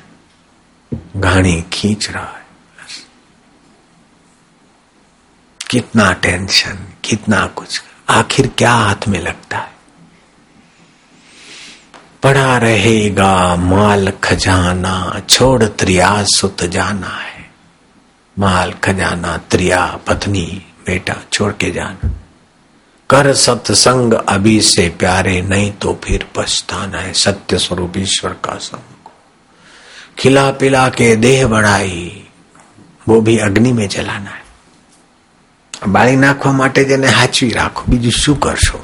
[1.17, 2.47] घाणी खींच रहा है।
[5.71, 9.75] कितना टेंशन, कितना कुछ। आखिर क्या हाथ में लगता है?
[12.23, 17.51] पड़ा रहेगा माल खजाना, छोड़ त्रिया सुत जाना है।
[18.39, 22.11] माल खजाना, त्रिया, पत्नी, बेटा, छोड़ के जाना।
[23.11, 29.11] कर सत्संग अभी से प्यारे, नहीं तो फिर पछताना है सत्य स्वरूप ईश्वर का संग।
[30.19, 32.25] खिला पिला के देह बढ़ाई,
[33.09, 34.44] वो भी अग्नि में जलाना है।
[35.84, 38.80] બાળી નાખવા માટે જેને હાચવી રાખો બીજું શું કરશો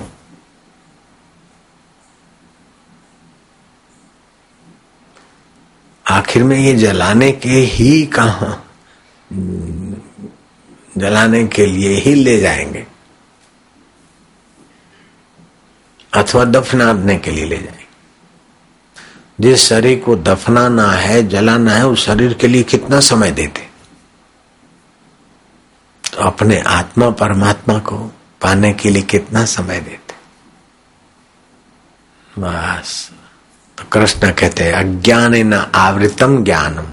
[6.06, 8.50] आखिर में ये जलाने के ही कहा
[10.96, 12.86] जलाने के लिए ही ले जाएंगे
[16.14, 17.84] अथवा दफनाने के लिए ले जाएंगे
[19.40, 23.68] जिस शरीर को दफनाना है जलाना है उस शरीर के लिए कितना समय देते
[26.13, 27.99] तो अपने आत्मा, परमात्मा को
[28.41, 30.15] पाने के लिए कितना समय देते?
[32.39, 33.11] बस।
[33.79, 36.87] तो कृष्ण कहते हैं, अज्ञान न आवृतम ज्ञानम।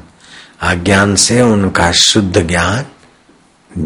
[0.62, 2.86] अज्ञान से उनका शुद्ध ज्ञान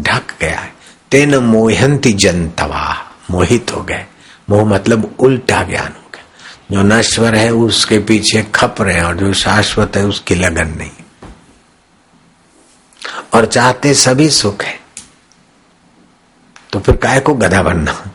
[0.00, 0.74] ढक गया है।
[1.10, 4.06] तेन मोहंती जनतवा मोहित हो गए।
[4.50, 6.24] मोह मतलब उल्टा ज्ञान हो गया।
[6.72, 10.90] जो नश्वर है, उसके पीछे खप रहे हैं और जो शाश्वत है, उसकी लगन नहीं।
[13.34, 14.81] और चाहते सभी सुख है।
[16.72, 18.10] तो फिर काय को गधा बनना?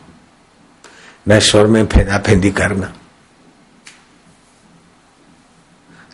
[1.28, 2.92] नश्वर में फेदा फेदी करना।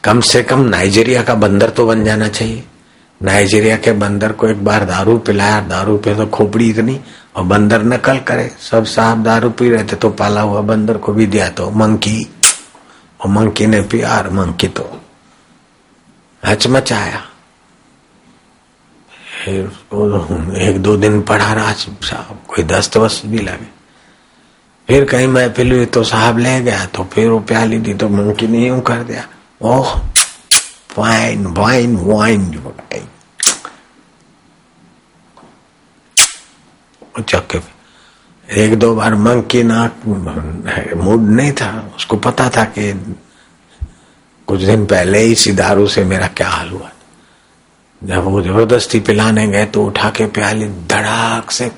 [0.05, 2.65] कम से कम नाइजीरिया का बंदर तो बन जाना चाहिए।
[3.23, 7.01] नाइजीरिया के बंदर को एक बार दारू पिलाया, दारू पे तो खोपड़ी इतनी,
[7.37, 11.13] और बंदर नकल करे, सब साहब दारू पी रहे थे तो पाला हुआ बंदर को
[11.13, 12.35] भी दिया तो मंकी।
[13.21, 15.01] और मंकी ने पिया और मंकी तो।
[16.47, 17.23] हचमचाया।
[19.45, 23.67] फिर उसको एक दो दिन पढ़ा रहा साहब, कोई दस्त वस्त भी लगे।
[24.89, 28.47] फिर कहीं महफिल हुई तो साहब ले गया तो फिर वो प्याली दी तो मंकी
[28.49, 29.27] ने यूँ कर दिया।
[29.63, 29.95] ओह,
[30.99, 32.51] वाइन वाइन वाइन
[37.21, 37.59] चक्के
[38.49, 40.03] एक दो बार मंकी नाक
[40.97, 42.93] मूड नहीं था। उसको पता था कि
[44.49, 46.91] कुछ दिन पहले ही इसी दारू से मेरा क्या हाल हुआ।
[48.05, 51.71] जब वो ज़बरदस्ती पिलाने गए तो उठा के प्याली धड़ाक से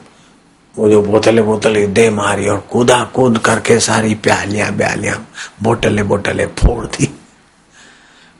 [0.75, 5.17] वो जो बोतले बोतले दे मारी और कूदा कूद करके सारी प्यालियाँ ब्यालियाँ
[5.63, 7.09] बोतले बोतले फोड़ दी।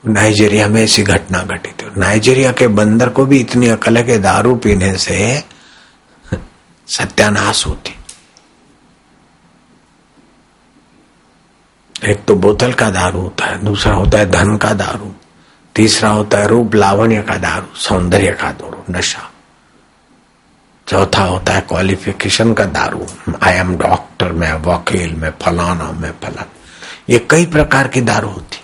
[0.05, 4.55] नाइजीरिया में ऐसी घटना घटी थी। नाइजीरिया के बंदर को भी इतनी अकल कि दारू
[4.57, 5.43] पीने से
[6.89, 7.95] सत्यानाश होती।
[12.11, 15.13] एक तो बोतल का दारू होता है, दूसरा होता है धन का दारू।
[15.77, 19.33] तीसरा होता है रूप, लावण्य का दारू, सौंदर्य का दारू, नशा।
[20.89, 23.07] चौथा होता है क्वालिफिकेशन का दारू
[23.43, 26.47] आई एम डॉक्टर मैं वकील, मैं फलाना मैं फलाना।
[27.09, 28.61] ये कई प्रकार की दारू होती।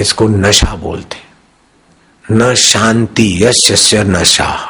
[0.00, 1.16] इसको नशा बोलते
[2.32, 4.66] न शांति यश्य नशा।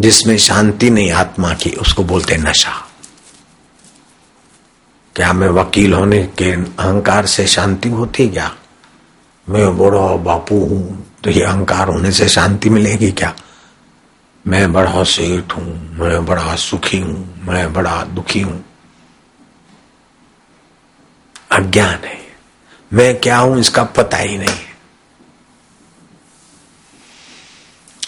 [0.00, 2.87] जिसमें शांति नहीं, आत्मा की, उसको बोलते नशा।
[5.18, 8.56] क्या मैं वकील होने के अहंकार से शांति होती क्या?
[9.48, 13.34] मैं बड़ा बापू हूँ तो ये अहंकार होने से शांति मिलेगी क्या?
[14.46, 18.64] मैं बड़ा सेठ हूँ, मैं बड़ा सुखी हूँ, मैं बड़ा दुखी हूँ।
[21.52, 22.20] अज्ञान है।
[22.92, 24.56] मैं क्या हूँ इसका पता ही नहीं।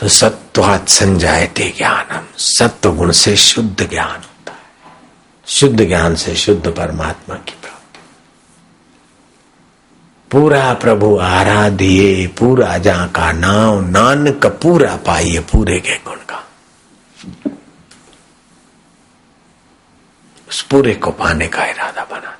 [0.00, 4.29] तो सत्वात संजायते ज्ञानम सत्व गुण से शुद्ध ज्ञान। है
[5.50, 8.00] शुद्ध ज्ञान से शुद्ध परमात्मा की प्राप्ति।
[10.30, 16.44] पूरा प्रभु आराधिए पूरा जा का नाम, नानक पूरा पाइए पूरे के गुण का।
[20.48, 22.36] उस पूरे को पाने का इरादा बना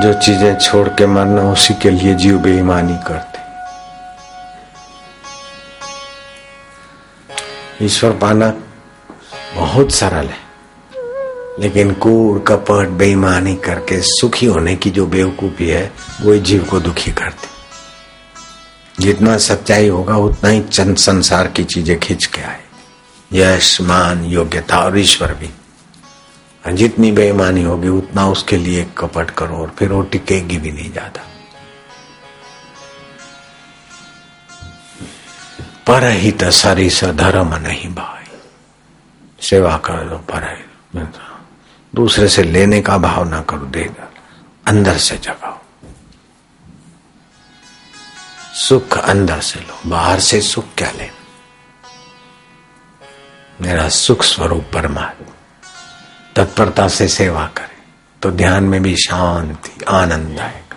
[0.00, 3.38] जो चीज़ें छोड़ के मरना, उसी के लिए जीव बेईमानी करते।
[7.84, 8.54] ईश्वर पाना
[9.54, 10.38] बहुत सरल है,
[11.60, 17.10] लेकिन कूड़, कपट, बेईमानी करके सुखी होने की जो बेवकूफ़ी है, वो जीव को दुखी
[17.10, 17.48] करती।
[19.02, 22.60] जितना सच्चाई होगा, उतना ही चंद संसार की चीज़ें खींच के आए
[23.32, 25.50] यश, मान, योग्यता और ईश्वर भी।
[26.72, 31.24] जितनी बेईमानी होगी, उतना उसके लिए कपट करो और फिर वो टिकेगी भी नहीं ज़्यादा।
[35.86, 38.26] पर ही तो सरी स धर्म नहीं भाई।
[39.40, 40.48] सेवा कर दो पर
[41.92, 44.08] दूसरे से लेने का भाव ना करो देगा
[44.66, 45.58] अंदर से जगाओ।
[48.58, 51.08] सुख अंदर से लो, बाहर से सुख क्या ले
[53.60, 55.34] मेरा सुख स्वरूप परमात्मा।
[56.36, 57.78] तत्परता से सेवा करे।
[58.22, 60.76] तो ध्यान में भी शांति, आनंद आएगा।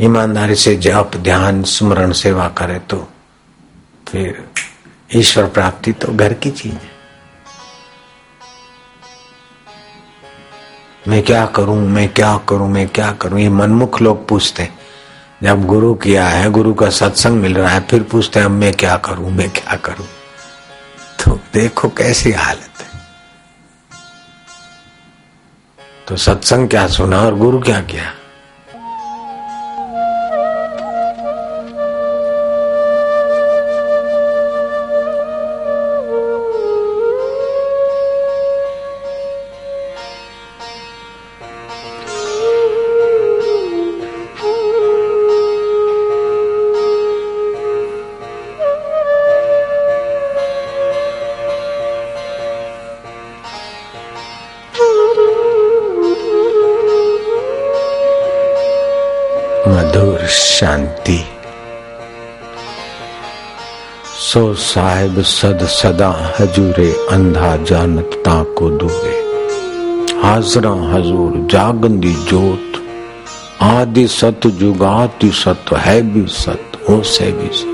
[0.00, 3.08] ईमानदारी से जप, ध्यान, स्मरण सेवा करे तो
[4.08, 4.44] फिर
[5.16, 6.94] ईश्वर प्राप्ति तो घर की चीज़ है।
[11.08, 13.40] मैं क्या करूँ, मैं क्या करूँ, मैं क्या करूँ?
[13.40, 14.78] ये मनमुख लोग पूछते हैं।
[15.42, 18.72] जब गुरु किया है, गुरु का सत्संग मिल रहा है, फिर पूछते हैं, अब मैं
[18.74, 20.06] क्या करूँ, मैं क्या करूँ?
[21.24, 22.75] तो देखो कैसी हालत
[26.08, 28.02] तो सत्संग क्या सुना और गुरु क्या किया?
[64.26, 66.08] सो साहेब सद सदा
[66.40, 69.12] हजूरे अंधा जानता को दूरे।
[70.22, 72.80] हाजरा हजूर जागंदी जोत,
[73.62, 77.72] आदि सत जुगाति सत है भी सत, हो से भी सत।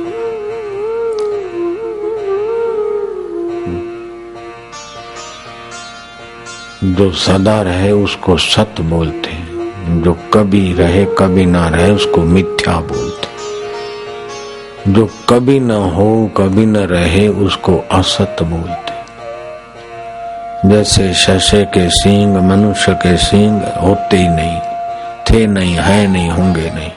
[6.85, 12.77] जो सदा रहे उसको सत बोलते हैं, जो कभी रहे कभी ना रहे उसको मिथ्या
[12.77, 13.12] बोलते
[14.89, 18.93] जो कभी न हो, कभी न रहे, उसको असत बोलते।
[20.69, 24.61] जैसे शशे के सींग, मनुष्य के सींग होते ही नहीं,
[25.31, 26.91] थे नहीं, है नहीं, होंगे नहीं।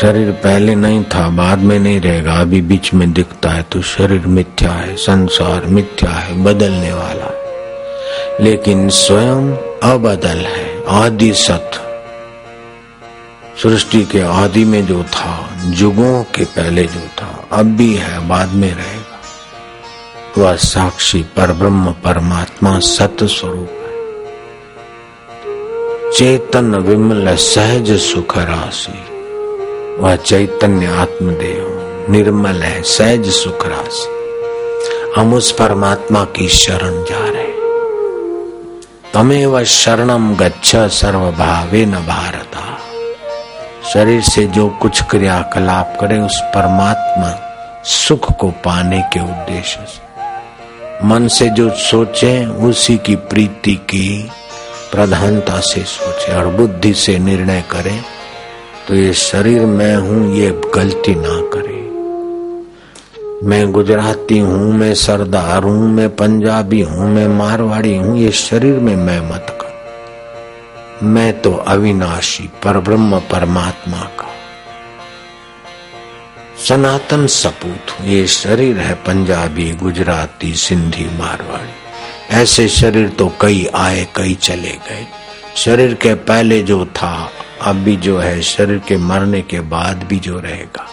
[0.00, 4.26] शरीर पहले नहीं था, बाद में नहीं रहेगा, अभी बीच में दिखता है तो शरीर
[4.26, 7.30] मिथ्या है, संसार मिथ्या है, बदलने वाला
[8.40, 9.56] लेकिन स्वयं
[9.92, 11.70] अबदल है, आदि सत
[13.66, 18.48] सृष्टि के आदि में जो था, जुगों के पहले जो था, अब भी है, बाद
[18.48, 19.20] में रहेगा।
[20.38, 23.86] वह साक्षी पर ब्रह्म परमात्मा सत स्वरूप है।
[26.12, 29.04] चेतन विमल सहज सुख राशि।
[30.02, 31.76] वह चैतन्य आत्मदेव
[32.12, 34.08] निर्मल है, सहज सुख राशि।
[35.20, 37.46] हम उस परमात्मा की शरण जा रहे
[39.14, 42.62] तमेव शरणम गच्छ सर्वभावे न भारता।
[43.86, 47.30] शरीर से जो कुछ क्रियाकलाप करे, उस परमात्मा
[47.86, 54.30] सुख को पाने के उद्देश्य से। मन से जो सोचे, उसी की प्रीति की
[54.92, 57.98] प्रधानता से सोचे और बुद्धि से निर्णय करे
[58.88, 61.74] तो ये शरीर में हूँ, ये गलती ना करे।
[63.48, 68.94] मैं गुजराती हूँ, मैं सरदार हूँ, मैं पंजाबी हूँ, मैं मारवाड़ी हूँ, ये शरीर में
[68.96, 69.55] मैं मत
[71.02, 74.28] मैं तो अविनाशी पर ब्रह्म परमात्मा का।
[76.68, 84.08] सनातन सपूत हूँ, ये शरीर है पंजाबी, गुजराती, सिंधी, मारवाड़ी। ऐसे शरीर तो कई आए,
[84.16, 85.06] कई चले गए।
[85.56, 87.30] शरीर के पहले जो था
[87.62, 90.86] अभी जो है, शरीर के मरने के बाद भी जो रहेगा,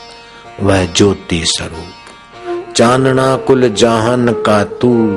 [0.59, 5.07] वह ज्योति स्वरूप। चानना कुल जहान का तू,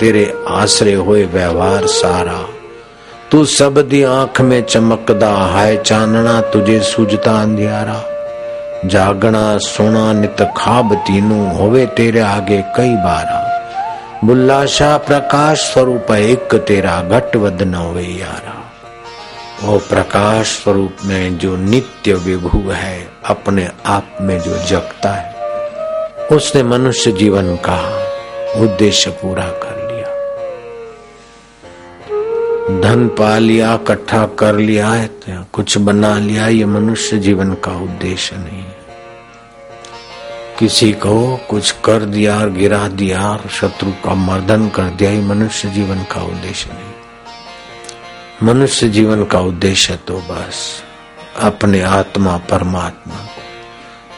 [0.00, 2.48] तेरे आश्रय होए व्यवहार सारा।
[3.32, 8.04] तू सब दी आँख में चमकदा है चानना तुझे सूझता अंधियारा।
[8.84, 13.48] जागना सोना नित खाब तीनू, होवे तेरे आगे कई बारा।
[14.24, 18.72] बुल्लाशा प्रकाश स्वरूप एक, तेरा घट वद न हो यारा।
[19.62, 25.34] वो प्रकाश स्वरूप में जो नित्य विभु है, अपने आप में जो जगता है,
[26.32, 28.06] उसने मनुष्य जीवन का
[28.56, 29.71] उद्देश्य पूरा कर।
[32.62, 37.72] धन पा लिया, इकट्ठा कर लिया है तो कुछ बना लिया, ये मनुष्य जीवन का
[37.82, 38.64] उद्देश्य नहीं
[40.58, 45.20] किसी को कुछ कर दिया और गिरा दिया और शत्रु का मर्दन कर दिया, ये
[45.20, 50.62] मनुष्य जीवन का उद्देश्य नहीं। मनुष्य जीवन का उद्देश्य तो बस
[51.42, 53.26] अपने आत्मा, परमात्मा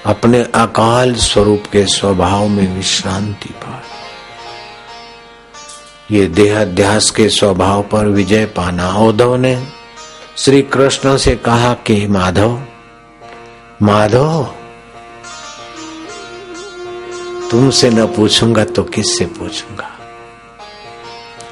[0.06, 3.93] अपने अकाल स्वरूप के स्वभाव में विश्रांति पाए
[6.14, 9.66] ये देहाध्यास के स्वभाव पर विजय पाना। उद्धव ने
[10.36, 12.60] श्री कृष्ण से कहा कि, माधव
[13.82, 14.54] माधव,
[17.50, 19.90] तुमसे न पूछूँगा तो किससे पूछूँगा?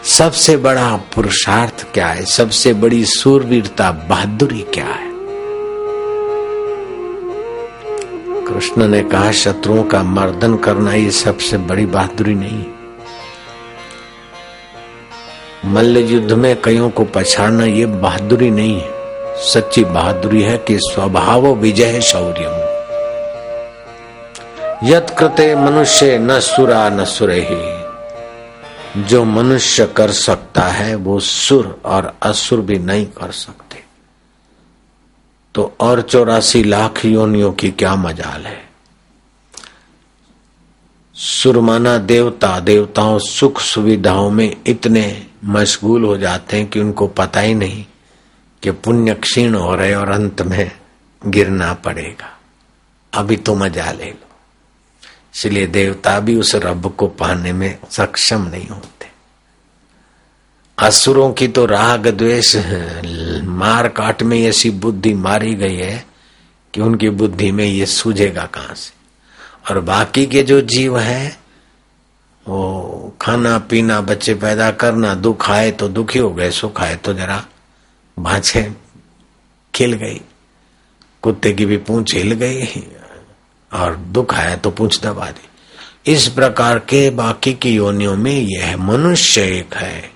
[0.04, 2.24] सबसे बड़ा पुरुषार्थ क्या है?
[2.24, 5.12] सबसे बड़ी सूरवीरता बहादुरी क्या है?
[8.46, 12.64] कृष्ण ने कहा, शत्रुओं का मर्दन करना ये सबसे बड़ी बहादुरी नहीं
[15.64, 18.90] मल्ल युद्ध में कईयों को पछाड़ना ये बहादुरी नहीं है।
[19.36, 22.42] सच्ची बहादुरी है कि स्वभाव विजय शौर्य
[24.84, 31.80] यत कृते मनुष्य न सुरा न सुरे ही जो मनुष्य कर सकता है, वो सुर
[31.84, 33.84] और असुर भी नहीं कर सकते।
[35.54, 38.68] तो और चौरासी लाख योनियों की क्या मजाल है।
[41.14, 47.54] सुरमाना देवता देवताओं सुख सुविधाओं में इतने मशगूल हो जाते हैं कि उनको पता ही
[47.54, 47.84] नहीं
[48.62, 50.70] कि पुण्य क्षीण हो रहे और अंत में
[51.26, 52.38] गिरना पड़ेगा।
[53.12, 54.28] अभी तो मज़ा ले लो।
[55.34, 59.06] इसलिए देवता भी उस रब को पाने में सक्षम नहीं होते।
[60.78, 62.56] असुरों की तो राग द्वेष
[63.44, 66.04] मार काट में ऐसी बुद्धि मारी गई है
[66.74, 68.92] कि उनकी बुद्धि में ये सूझेगा कहाँ से?
[69.70, 71.41] और बाकी के जो जीव है
[72.46, 77.14] वो खाना पीना बच्चे पैदा करना, दुख आए तो दुखी हो गए, सुख आए तो
[77.14, 77.42] जरा
[78.16, 78.62] भाछे
[79.74, 80.20] खिल गई।
[81.22, 82.66] कुत्ते की भी पूंछ हिल गई
[83.70, 88.76] और दुख आया तो पूछ दबा दी। इस प्रकार के बाकी की योनियों में यह
[88.76, 90.10] मनुष्य एक है,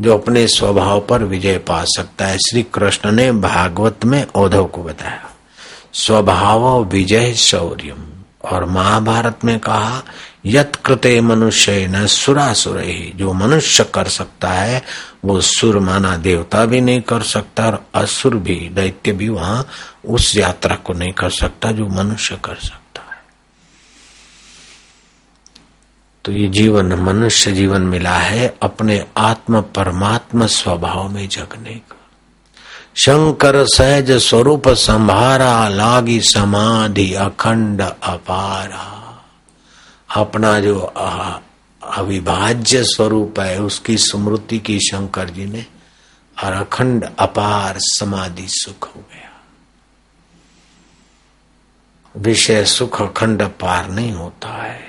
[0.00, 4.82] जो अपने स्वभाव पर विजय पा सकता है। श्री कृष्ण ने भागवत में औधव को
[4.82, 5.30] बताया,
[5.94, 8.10] स्वभाव विजय शौर्यम।
[8.44, 10.02] और महाभारत में कहा
[10.46, 14.82] यत कृते मनुष्य न सुरासुर। ही जो मनुष्य कर सकता है,
[15.24, 19.68] वो सुर माना देवता भी नहीं कर सकता और असुर भी, दैत्य भी वहाँ
[20.04, 23.24] उस यात्रा को नहीं कर सकता जो मनुष्य कर सकता है।
[26.24, 31.96] तो ये जीवन, मनुष्य जीवन मिला है, अपने आत्म परमात्मा स्वभाव में जगने का
[32.96, 39.03] शंकर सहज स्वरूप संभारा, लागी समाधि अखंड अपारा।
[40.14, 40.78] अपना जो
[41.82, 45.66] अविभाज्य स्वरूप है, उसकी स्मृति की शंकर जी ने
[46.44, 49.30] और अखंड अपार समाधि सुख हो गया।
[52.16, 54.80] विषय सुख अखंड अपार नहीं होता है।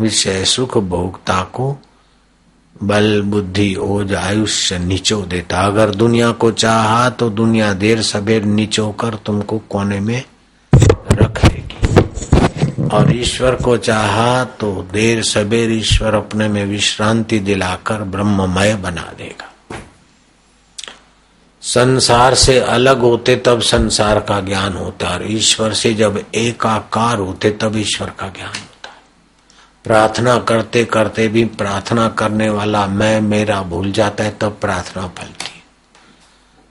[0.00, 1.76] विषय सुख भोक्ता को
[2.82, 8.90] बल, बुद्धि, ओज, आयुष्य नीचो देता। अगर दुनिया को चाहा तो दुनिया देर सबेर नीचो
[8.92, 10.22] कर तुमको कोने में
[12.94, 19.50] और ईश्वर को चाहा तो देर सबेर ईश्वर अपने में विश्रांति दिलाकर ब्रह्ममय बना देगा।
[21.62, 27.18] संसार से अलग होते तब संसार का ज्ञान होता है और ईश्वर से जब एकाकार
[27.18, 29.02] होते तब ईश्वर का ज्ञान होता है।
[29.84, 35.62] प्रार्थना करते करते भी प्रार्थना करने वाला मैं मेरा भूल जाता है, तब प्रार्थना फलती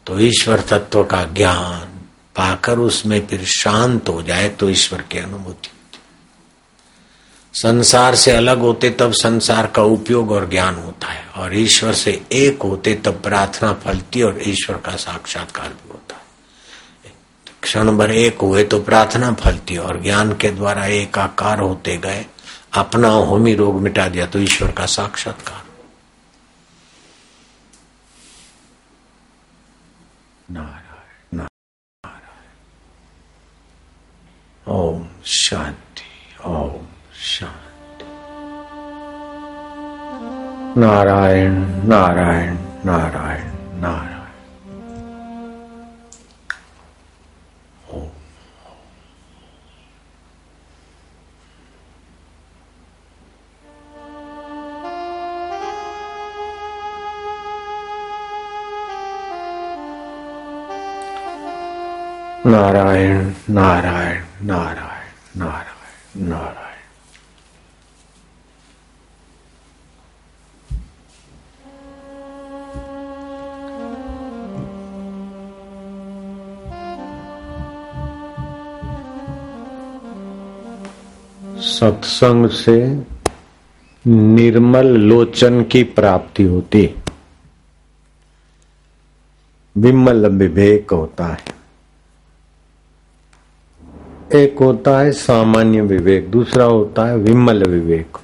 [0.07, 1.99] तो ईश्वर तत्व का ज्ञान
[2.35, 5.69] पाकर उसमें फिर शांत हो जाए तो ईश्वर की अनुभूति
[7.53, 12.25] संसार से अलग होते तब संसार का उपयोग और ज्ञान होता है। और ईश्वर से
[12.31, 17.13] एक होते तब प्रार्थना फलती और ईश्वर का साक्षात्कार भी होता है।
[17.61, 22.25] क्षण भर एक हुए तो प्रार्थना फलती और ज्ञान के द्वारा एक आकार होते गए।
[22.73, 25.63] अपना होमी रोग मिटा दिया तो ईश्वर का साक्षात्कार।
[30.51, 32.19] नारायण नारायण।
[34.73, 36.92] ओम शांति, ओम।
[37.25, 38.05] शांति
[40.79, 41.53] नारायण
[41.89, 42.55] नारायण
[42.85, 43.51] नारायण
[43.81, 44.21] नारायण
[62.45, 66.72] नारायण नारायण नारायण नारायण नारायण
[81.63, 82.77] सत्संग से
[84.05, 86.95] निर्मल लोचन की प्राप्ति होती
[89.75, 91.61] विमल विवेक होता है।
[94.33, 98.17] एक होता है सामान्य विवेक, दूसरा होता है विमल विवेक।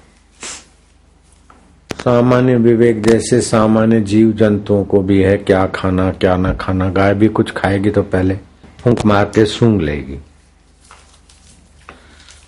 [1.92, 7.14] सामान्य विवेक जैसे सामान्य जीव जंतुओं को भी है, क्या खाना, क्या ना खाना, गाय
[7.14, 8.36] भी कुछ खाएगी तो पहले
[8.80, 10.20] फूंक मार के सूंघ लेगी।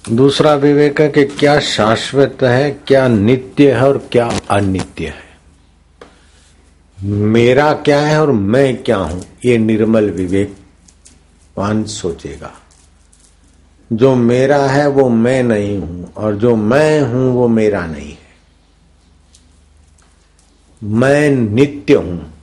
[0.06, 5.30] दूसरा विवेक है कि क्या शाश्वत है, क्या नित्य है और क्या अनित्य है।
[7.08, 10.56] मेरा क्या है और मैं क्या हूँ, ये निर्मल विवेक
[11.56, 12.52] पान सोचेगा।
[13.92, 18.30] जो मेरा है वो मैं नहीं हूँ और जो मैं हूँ वो मेरा नहीं है।
[20.82, 22.34] मैं नित्य हूँ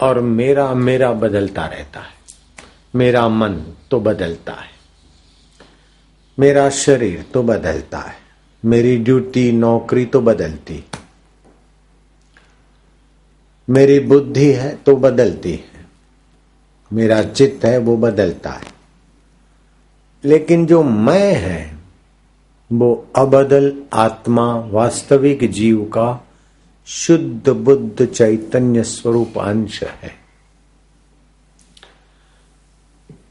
[0.00, 2.14] और मेरा मेरा बदलता रहता है।
[2.94, 4.71] मेरा मन तो बदलता है।
[6.38, 8.14] मेरा शरीर तो बदलता है।
[8.64, 10.84] मेरी ड्यूटी, नौकरी तो बदलती
[13.70, 15.86] मेरी बुद्धि है तो बदलती है।
[16.92, 18.72] मेरा चित्त है वो बदलता है।
[20.24, 21.76] लेकिन जो मैं है,
[22.72, 26.28] वो अबदल आत्मा, वास्तविक जीव का
[26.86, 30.21] शुद्ध बुद्ध चैतन्य स्वरूप अंश है।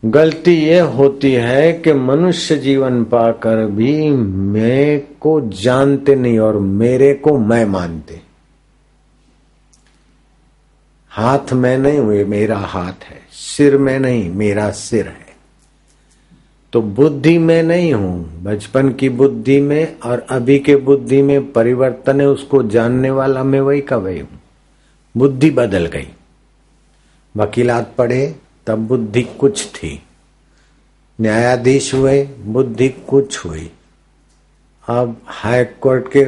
[0.06, 7.14] गलती ये होती है कि मनुष्य जीवन पाकर भी मैं को जानते नहीं और मेरे
[7.14, 8.22] को मैं मानते।
[11.10, 15.28] हाथ में नहीं हुए मेरा हाथ है। सिर में नहीं, मेरा सिर है।
[16.74, 22.22] तो बुद्धि में नहीं हूँ। बचपन की बुद्धि में और अभी के बुद्धि में परिवर्तन
[22.22, 24.42] है, उसको जानने वाला मैं वही का वही हूँ।
[25.18, 26.08] बुद्धि बदल गई।
[27.38, 28.36] वकीलात पढ़े
[28.68, 30.04] तब बुद्धि कुछ थी।
[31.22, 33.72] न्यायाधीश हुए, बुद्धि कुछ हुई।
[34.88, 36.24] अब हाई कोर्ट के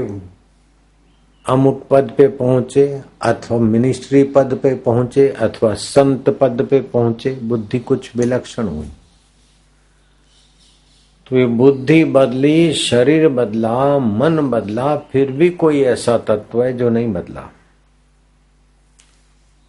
[1.45, 7.79] अमुक पद पे पहुँचे, अथवा मिनिस्ट्री पद पे पहुँचे, अथवा संत पद पे पहुँचे, बुद्धि
[7.79, 8.89] कुछ विलक्षण हुई।
[11.29, 16.89] तो ये बुद्धि बदली, शरीर बदला, मन बदला, फिर भी कोई ऐसा तत्व है जो
[16.89, 17.49] नहीं बदला।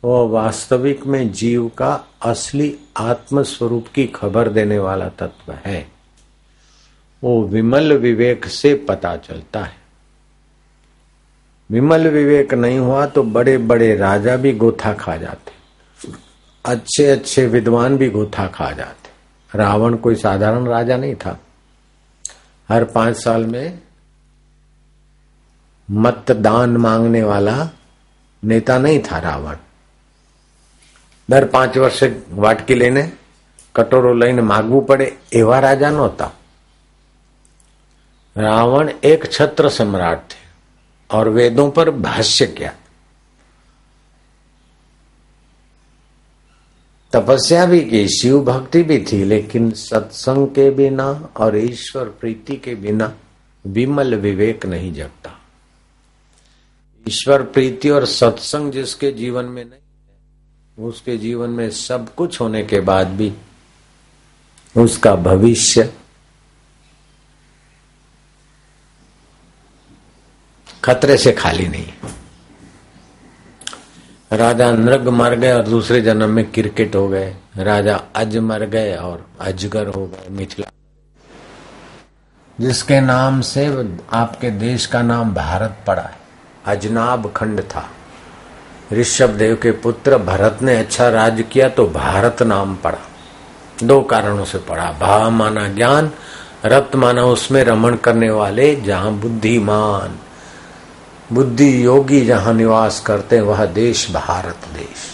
[0.04, 5.88] वो वास्तविक में जीव का असली आत्म स्वरूप की खबर देने वाला तत्व है।
[7.22, 9.76] वो विमल विवेक से पता चलता है।
[11.70, 15.52] विमल विवेक नहीं हुआ तो बड़े बड़े राजा भी गोथा खा जाते।
[16.64, 21.40] अच्छे अच्छे विद्वान भी गोथा खा जाते। रावण कोई साधारण राजा नहीं था।
[22.68, 23.78] हर पाँच साल में
[25.90, 27.70] मतदान मांगने वाला
[28.44, 29.56] नेता नहीं था रावण।
[31.29, 32.07] દર પાંચ વર્ષે
[32.37, 33.03] વાટકી લઈને
[33.75, 36.29] કટોરો લઈને માગવું પડે એવા રાજા નહોતા
[38.35, 40.37] रावण एक छत्र सम्राट थे
[41.09, 42.73] और वेदों पर भाष्य किया
[47.13, 51.07] तपस्या भी की शिव भक्ति भी थी लेकिन सत्संग के बिना
[51.37, 53.13] और ईश्वर प्रीति के बिना
[53.65, 55.35] विमल विवेक नहीं जगता
[57.05, 59.79] ईश्वर प्रीति और सत्संग जिसके जीवन में नहीं
[60.78, 63.34] उसके जीवन में सब कुछ होने के बाद भी
[64.76, 65.94] उसका भविष्य
[70.84, 71.92] खतरे से खाली नहीं।
[74.32, 78.96] राजा नृग मर गए और दूसरे जन्म में क्रिकेट हो गए। राजा अज मर गए
[78.96, 80.70] और अजगर हो गए, मिथिला।
[82.60, 86.18] जिसके नाम से आपके देश का नाम भारत पड़ा है।
[86.66, 87.90] अजनाब खंड था।
[88.94, 92.98] ऋषभ देव के पुत्र भरत ने अच्छा राज किया तो भारत नाम पड़ा।
[93.82, 96.10] दो कारणों से पड़ा। भा माना ज्ञान
[96.64, 100.18] रत माना उसमें रमण करने वाले जहाँ बुद्धिमान।
[101.32, 105.12] बुद्धि योगी जहाँ निवास करते वह देश भारत देश।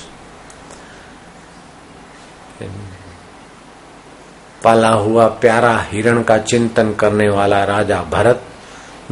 [4.64, 8.42] पाला हुआ प्यारा हिरण का चिंतन करने वाला राजा भरत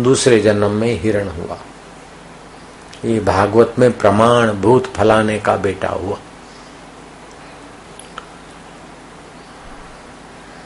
[0.00, 1.58] दूसरे जन्म में हिरण हुआ।
[3.05, 6.18] ये भागवत में प्रमाण भूत फलाने का बेटा हुआ।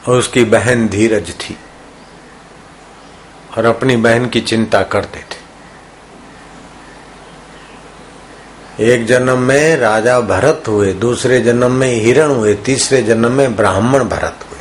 [0.07, 1.57] और उसकी बहन धीरज थी
[3.57, 5.43] और अपनी बहन की चिंता करते थे।
[8.79, 14.03] एक जन्म में राजा भरत हुए, दूसरे जन्म में हिरण हुए, तीसरे जन्म में ब्राह्मण
[14.03, 14.52] भरत हुए।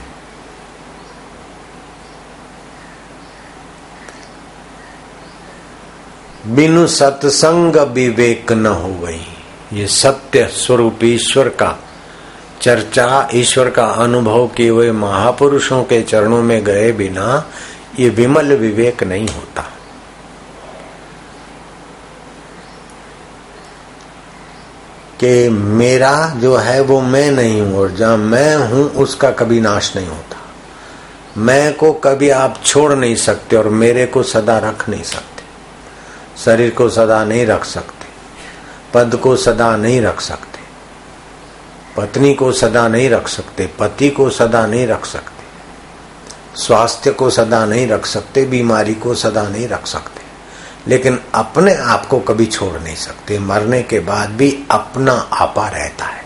[6.46, 9.20] बिनु सत्संग विवेक न हो गई
[9.72, 11.78] ये सत्य स्वरूप ईश्वर का
[12.60, 17.50] चर्चा, ईश्वर का अनुभव किए हुए महापुरुषों के चरणों में गए बिना
[17.98, 19.62] ये विमल विवेक नहीं होता।
[25.20, 29.96] कि मेरा जो है वो मैं नहीं हूँ और जहाँ मैं हूँ उसका कभी नाश
[29.96, 30.36] नहीं होता।
[31.36, 35.31] मैं को कभी आप छोड़ नहीं सकते और मेरे को सदा रख नहीं सकते।
[36.36, 38.06] शरीर को सदा नहीं रख सकते,
[38.94, 40.60] पद को सदा नहीं रख सकते,
[41.96, 45.44] पत्नी को सदा नहीं रख सकते, पति को सदा नहीं रख सकते,
[46.56, 50.20] स्वास्थ्य को सदा नहीं रख सकते, बीमारी को सदा नहीं रख सकते,
[50.88, 56.04] लेकिन अपने आप को कभी छोड़ नहीं सकते। मरने के बाद भी अपना आपा रहता
[56.04, 56.24] है।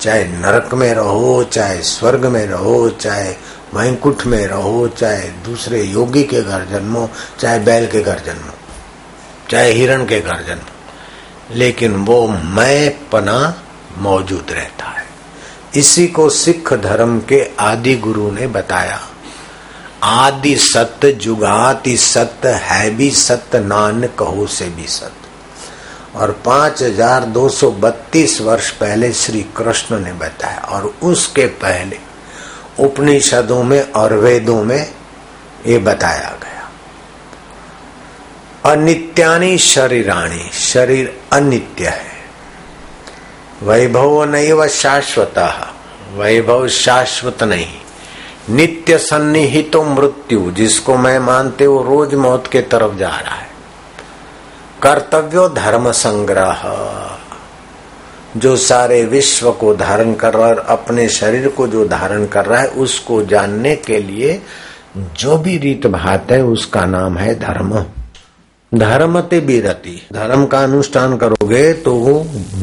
[0.00, 3.30] चाहे नरक में रहो, चाहे स्वर्ग में रहो, चाहे
[3.74, 7.08] वैंकुट में रहो, चाहे दूसरे योगी के घर जन्मो,
[7.40, 8.52] चाहे बैल के घर जन्मो।
[9.54, 13.38] चाहे हिरण के घर जन्मो लेकिन वो मैं पना
[13.98, 15.04] मौजूद रहता है।
[15.74, 18.98] इसी को सिख धर्म के आदि गुरु ने बताया,
[20.02, 27.24] आदि सत्य जुगाति सत्य है भी सत्य नान कहो से भी सत्य और पाँच हज़ार
[27.26, 31.98] दो सौ बत्तीस वर्ष पहले श्री कृष्ण ने बताया, और उसके पहले
[32.80, 34.92] उपनिषदों में और वेदों में
[35.66, 36.53] ये बताया गया।
[38.64, 42.14] अनित्यानी शरीराणी। शरीर अनित्य है।
[43.62, 45.34] वैभव नहीं व शाश्वत।
[46.14, 47.66] वैभव शाश्वत नहीं।
[48.50, 53.48] नित्य सन्निहितो मृत्यु, जिसको मैं मानते वो रोज मौत के तरफ़ जा रहा है।
[54.82, 56.62] कर्तव्यो धर्म संग्रह।
[58.36, 62.60] जो सारे विश्व को धारण कर रहा है अपने शरीर को जो धारण कर रहा
[62.60, 64.42] है, उसको जानने के लिए
[64.96, 67.86] जो भी रीत भात है, उसका नाम है धर्म।
[68.74, 72.14] धर्म ते बीरती। धर्म का अनुष्ठान करोगे तो वो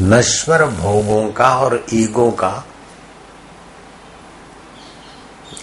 [0.08, 2.64] नश्वर भोगों का और ईगो का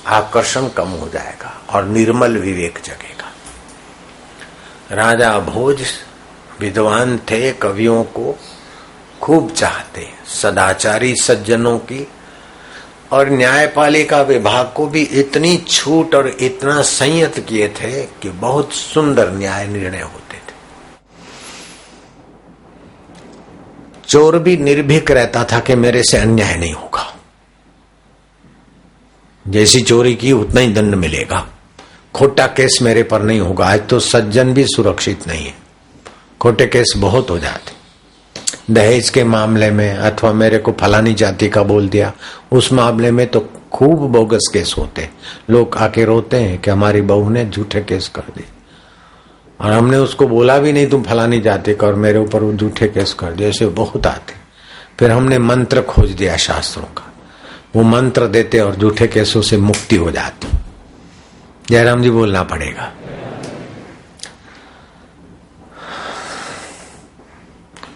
[0.07, 3.31] आकर्षण कम हो जाएगा और निर्मल विवेक जगेगा।
[4.95, 5.81] राजा भोज
[6.59, 8.35] विद्वान थे, कवियों को
[9.21, 12.07] खूब चाहते, सदाचारी सज्जनों की
[13.11, 19.31] और न्यायपालिका विभाग को भी इतनी छूट और इतना संयत किए थे कि बहुत सुंदर
[19.31, 20.53] न्याय निर्णय होते थे।
[24.07, 27.15] चोर भी निर्भीक रहता था कि मेरे से अन्याय नहीं होगा।
[29.47, 31.49] जैसी चोरी की, उतना ही दंड मिलेगा।
[32.15, 35.55] खोटा केस मेरे पर नहीं होगा। आज तो सज्जन भी सुरक्षित नहीं है।
[36.41, 37.78] खोटे केस बहुत हो जाते।
[38.69, 42.11] दहेज के मामले में अथवा मेरे को फलानी जाति का बोल दिया,
[42.51, 43.39] उस मामले में तो
[43.71, 45.09] खूब बोगस केस होते
[45.49, 48.45] लोग आके रोते हैं कि हमारी बहू ने झूठे केस कर दिए।
[49.59, 52.87] और हमने उसको बोला भी नहीं, तुम फलानी जाति का और मेरे ऊपर वो झूठे
[52.87, 54.33] केस कर दिए। ऐसे बहुत आते
[54.99, 57.13] फिर हमने मंत्र खोज दिया शास्त्रों का।
[57.75, 60.47] वो मंत्र देते और झूठे केसों से मुक्ति हो जाती।
[61.69, 62.91] जयराम जी बोलना पड़ेगा।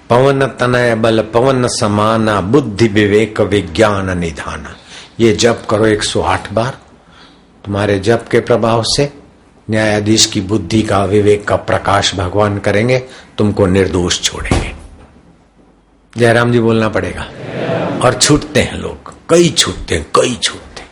[0.10, 4.68] पवन तनय बल, पवन समाना, बुद्धि विवेक, विज्ञान, निधान।
[5.20, 6.78] ये जप करो 108 बार।
[7.66, 9.14] तुम्हारे जप के प्रभाव से
[9.70, 13.00] न्यायाधीश की बुद्धि का विवेक का प्रकाश भगवान करेंगे,
[13.38, 14.74] तुमको निर्दोष छोड़ेंगे।
[16.18, 17.30] जयराम जी बोलना पड़ेगा।
[18.04, 20.84] और छूटते हैं लोग। कई छूटते हैं, कई छूटते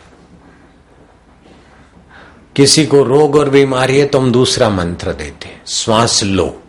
[2.56, 6.61] किसी को रोग और बीमारी है तो हम दूसरा मंत्र देते श्वास लो।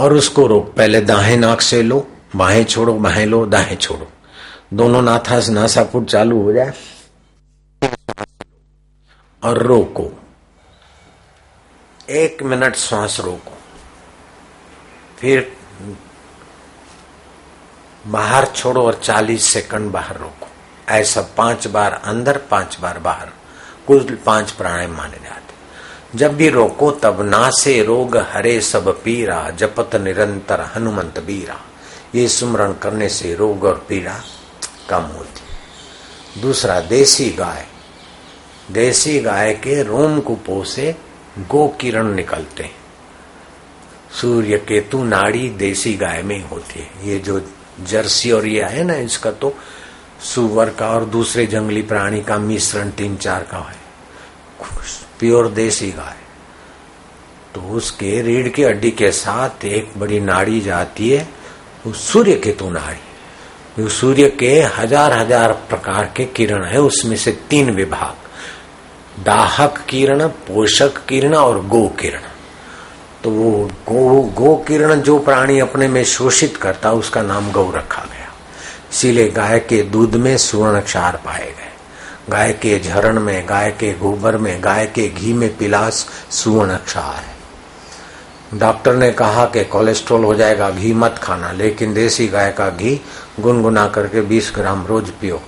[0.00, 4.12] और उसको रोक। पहले दाहे नाक से लो, बाहें छोड़ो, बाहें लो, दाहें छोड़ो।
[4.74, 6.72] दोनों नाथा से नासापुट चालू हो जाए
[9.42, 10.22] और रोको।
[12.10, 13.58] एक मिनट श्वास रोको।
[15.18, 15.56] फिर
[18.06, 20.46] बाहर छोड़ो और 40 सेकंड बाहर रोको।
[20.88, 23.28] ऐसा पाँच बार अंदर, पाँच बार बाहर।
[23.86, 25.49] कुल पाँच प्राणायाम माने जाते
[26.14, 31.60] जब भी रोको तब ना से रोग हरे सब पीरा, जपत निरंतर हनुमंत बीरा।
[32.14, 34.20] ये सुमरण करने से रोग और पीड़ा
[34.90, 35.40] कम होती।
[36.40, 37.66] दूसरा, देसी गाय।
[38.72, 40.96] देसी गाय के रोम कुपो से
[41.38, 42.76] गो किरण निकलते हैं।
[44.20, 47.50] सूर्य केतु नाड़ी देसी गाय में होती है। ये जो
[47.80, 49.54] जर्सी और ये है ना, इसका तो
[50.20, 53.80] सुअर का और दूसरे जंगली प्राणी का मिश्रण तीन चार का है।
[55.20, 56.16] प्योर देसी गाय।
[57.54, 61.28] तो उसके रीढ़ की हड्डी के साथ एक बड़ी नाड़ी जाती है,
[61.86, 67.70] वो सूर्य केतु नाड़ी। सूर्य के हज़ार हज़ार प्रकार के किरण है, उसमें से तीन
[67.70, 72.22] विभाग। दाहक किरण, पोषक किरण और गो किरण।
[73.24, 73.50] तो वो
[73.88, 78.28] गो गो किरण जो प्राणी अपने में शोषित करता, उसका नाम गौ रखा गया।
[78.92, 81.59] इसीलिए गाय के दूध में सुवर्ण क्षार पाए गए।
[82.30, 87.14] गाय के झरण में, गाय के गोबर में, गाय के घी में पिलास सुवर्ण क्षार
[87.14, 92.70] है। डॉक्टर ने कहा कि कोलेस्ट्रॉल हो जाएगा, घी मत खाना, लेकिन देसी गाय का
[92.70, 93.00] घी
[93.40, 95.40] गुनगुना करके 20 ग्राम रोज पियो।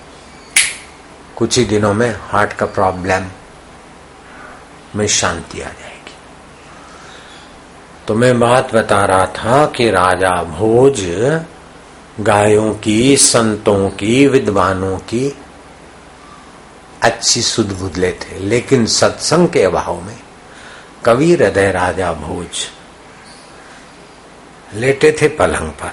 [1.35, 3.25] कुछ ही दिनों में हार्ट का प्रॉब्लम
[4.95, 5.91] में शांति आ जाए
[8.07, 11.01] तो मैं बात बता रहा था कि राजा भोज
[12.19, 15.37] गायों की, संतों की, विद्वानों की
[17.03, 20.19] अच्छी सुध बुदले थे लेकिन सत्संग के अभाव में
[21.05, 22.67] कवि हृदय राजा भोज
[24.73, 25.91] लेटे थे पलंग पर।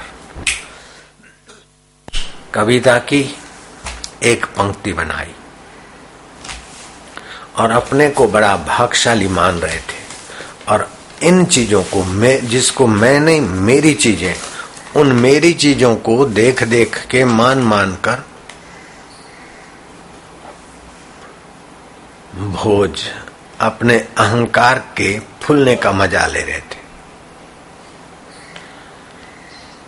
[2.55, 3.25] कविता की
[4.23, 5.35] एक पंक्ति बनाई
[7.57, 9.99] और अपने को बड़ा भागशाली मान रहे थे।
[10.69, 10.91] और
[11.23, 14.35] इन चीज़ों को मैं, जिसको मैंने मेरी चीज़ें,
[14.97, 18.25] उन मेरी चीज़ों को देख देख के मान मान कर
[22.41, 23.03] भोज
[23.61, 26.79] अपने अहंकार के फूलने का मज़ा ले रहे थे।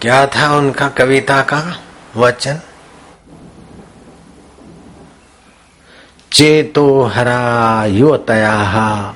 [0.00, 1.76] क्या था उनका कविता का
[2.16, 2.60] वचन?
[6.32, 9.14] चेतो हरा युवतया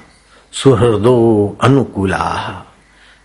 [0.53, 2.63] सुहृदो अनुकूला।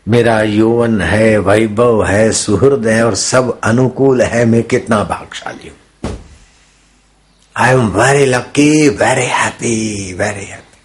[0.07, 5.77] मेरा यौवन है, वैभव है, सुहृद है और सब अनुकूल है। मैं कितना भागशाली हूँ।
[7.57, 10.79] I am very lucky very happy very happy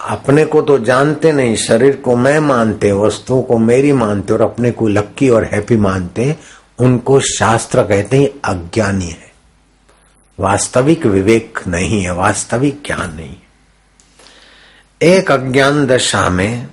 [0.00, 4.70] अपने को तो जानते नहीं, शरीर को मैं मानते, वस्तुओं को मेरी मानते और अपने
[4.70, 6.36] को लक्की और हैप्पी मानते,
[6.78, 9.32] उनको शास्त्र कहते हैं अज्ञानी है।
[10.40, 13.46] वास्तविक विवेक नहीं है, वास्तविक ज्ञान नहीं है।
[15.02, 16.66] एक अज्ञान दशा में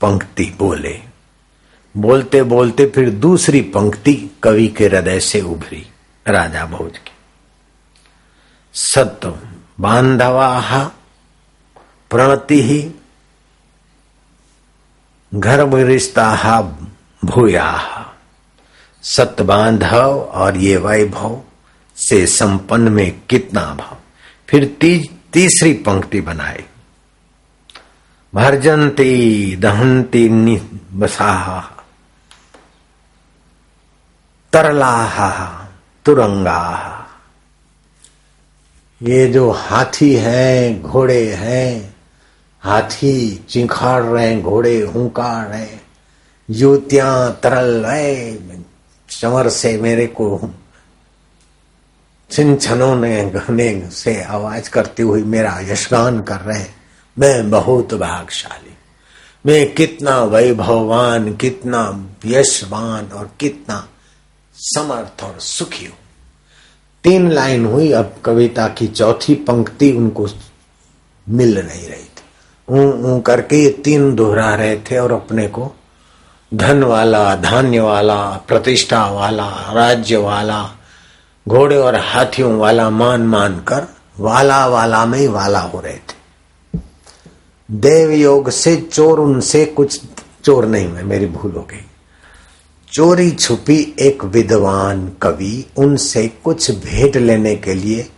[0.00, 0.98] पंक्ति बोले।
[1.96, 5.86] बोलते बोलते फिर दूसरी पंक्ति कवि के हृदय से उभरी,
[6.26, 7.15] राजा भोज की।
[8.76, 9.34] सत्य
[9.80, 10.60] बांधवा
[12.10, 12.90] प्रणति ही
[15.34, 16.36] घर रिश्ता
[17.24, 17.80] भूया।
[19.02, 21.40] सत्य बांधव और ये वैभव
[21.96, 23.96] से संपन्न में कितना भाव।
[24.48, 26.64] फिर ती, तीसरी पंक्ति बनाए
[28.34, 30.28] भर्जंती दहंती
[30.92, 31.84] बसाहा
[34.52, 35.64] तरलाहा
[36.04, 36.92] तुरंगा।
[39.02, 41.94] ये जो हाथी है, घोड़े हैं,
[42.60, 45.78] हाथी चिंखाड़ रहे, घोड़े हुंकार रहे
[46.50, 48.36] युतियाँ तरल रहे
[49.10, 50.50] चमर से मेरे को
[52.30, 56.74] छिन छनों ने घने से आवाज़ करती हुई मेरा यशगान कर रहे हैं।
[57.18, 58.74] मैं बहुत भागशाली
[59.46, 63.88] मैं कितना वैभववान, कितना यशवान और कितना
[64.56, 65.98] समर्थ और सुखी हूँ।
[67.06, 70.26] तीन लाइन हुई, अब कविता की चौथी पंक्ति उनको
[71.28, 72.22] मिल नहीं रही थी।
[72.68, 75.72] ऊ ऊ करके ये तीन दोहरा रहे थे और अपने को
[76.54, 80.70] धन वाला, धान्य वाला, प्रतिष्ठा वाला, राज्य वाला,
[81.48, 83.86] घोड़े और हाथियों वाला मान मान कर
[84.18, 86.78] वाला वाला में ही वाला हो रहे थे।
[87.70, 90.00] देव योग से चोर उनसे कुछ
[90.44, 91.84] चोर नहीं, मैं मेरी भूल हो गई।
[92.92, 98.08] चोरी छुपी एक विद्वान कवि उनसे कुछ भेंट लेने के लिए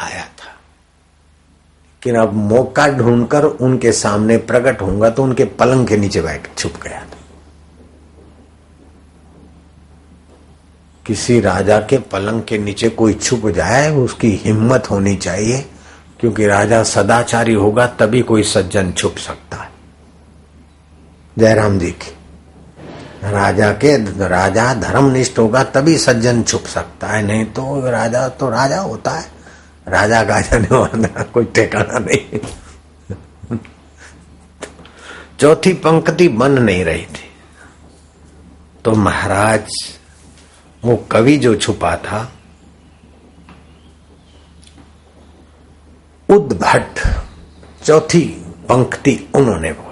[0.00, 6.22] आया था। लेकिन अब मौका ढूंढकर उनके सामने प्रकट होऊँगा तो उनके पलंग के नीचे
[6.22, 7.18] बैठ छुप गया था।
[11.06, 15.66] किसी राजा के पलंग के नीचे कोई छुप जाए, उसकी हिम्मत होनी चाहिए,
[16.20, 19.70] क्योंकि राजा सदाचारी होगा, तभी कोई सज्जन छुप सकता है।
[21.38, 22.14] जयराम जी की
[23.22, 23.96] राजा के
[24.28, 29.30] राजा धर्मनिष्ठ होगा, तभी सज्जन छुप सकता है। नहीं तो राजा तो राजा होता है।
[29.88, 32.40] राजा का जाने वाला कोई ठिकाना नहीं।
[35.40, 37.30] चौथी पंक्ति बन नहीं रही थी।
[38.84, 39.68] तो महाराज,
[40.84, 42.32] वो कवि जो छुपा था,
[46.28, 47.00] उद्भट
[47.84, 48.24] चौथी
[48.68, 49.91] पंक्ति उन्होंने बोली।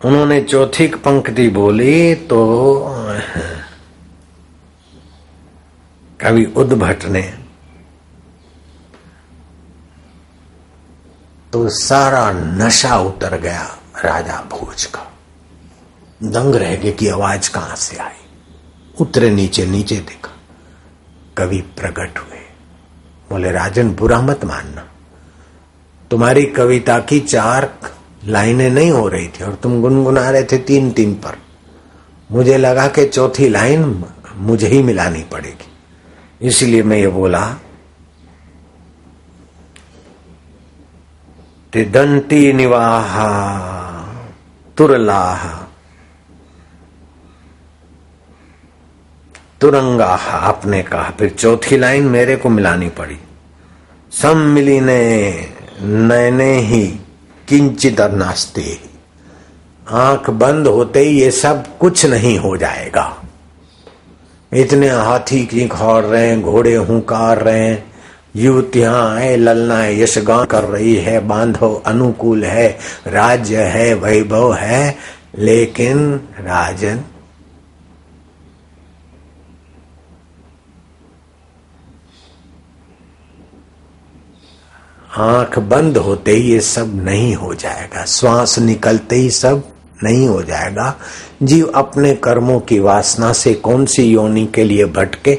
[0.00, 2.38] उन्होंने चौथी पंक्ति बोली तो
[6.20, 7.22] कवि उद्भट ने
[11.52, 13.62] तो सारा नशा उतर गया
[14.04, 15.06] राजा भोज का।
[16.22, 18.20] दंग रह गए कि आवाज़ कहाँ से आई?
[19.00, 20.32] उतरे नीचे नीचे देखा,
[21.36, 22.38] कवि प्रकट हुए।
[23.30, 24.86] बोले, राजन, बुरा मत मानना।
[26.10, 27.64] तुम्हारी कविता की चार
[28.24, 31.36] लाइनें नहीं हो रही थी और तुम गुनगुना रहे थे तीन तीन पर।
[32.30, 34.04] मुझे लगा कि चौथी लाइन
[34.36, 37.56] मुझे ही मिलानी पड़ेगी। इसलिए मैं ये बोला
[41.76, 43.28] दंती निवाहा
[44.76, 45.68] तुरलाहा
[49.60, 53.18] तुरंगा आपने कहा, फिर चौथी लाइन मेरे को मिलानी पड़ी।
[54.12, 55.30] सम्मिली ने
[55.80, 56.99] नैने ही
[57.50, 58.78] किंचित नास्ते।
[59.90, 63.22] आँख बंद होते ही ये सब कुछ नहीं हो जाएगा।
[64.52, 67.92] इतने हाथी खौर रहे हैं, घोड़े हुकार रहे हैं
[68.36, 74.96] युवतियाँ आए ललनाएँ यशगान कर रही है बांधो अनुकूल है, राज्य है, वैभव है,
[75.38, 77.00] लेकिन राजन
[85.16, 89.62] आँख बंद होते ही ये सब नहीं हो जाएगा। श्वास निकलते ही सब
[90.04, 90.96] नहीं हो जाएगा।
[91.42, 95.38] जीव अपने कर्मों की वासना से कौन सी योनि के लिए भटके?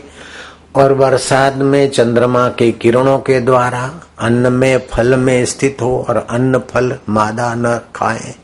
[0.76, 6.28] और बरसात में चंद्रमा के किरणों के द्वारा, अन्न में फल में स्थित हो और
[6.30, 8.36] अन्न फल मादा न खाए।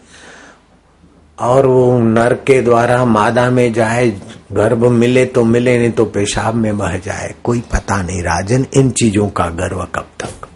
[1.40, 4.22] और वो नर के द्वारा मादा में जाए,
[4.52, 8.92] गर्भ मिले तो मिले, नहीं तो पेशाब में बह जाए। कोई पता नहीं राजन, इन
[8.92, 10.47] चीज़ों का गर्व कब तक?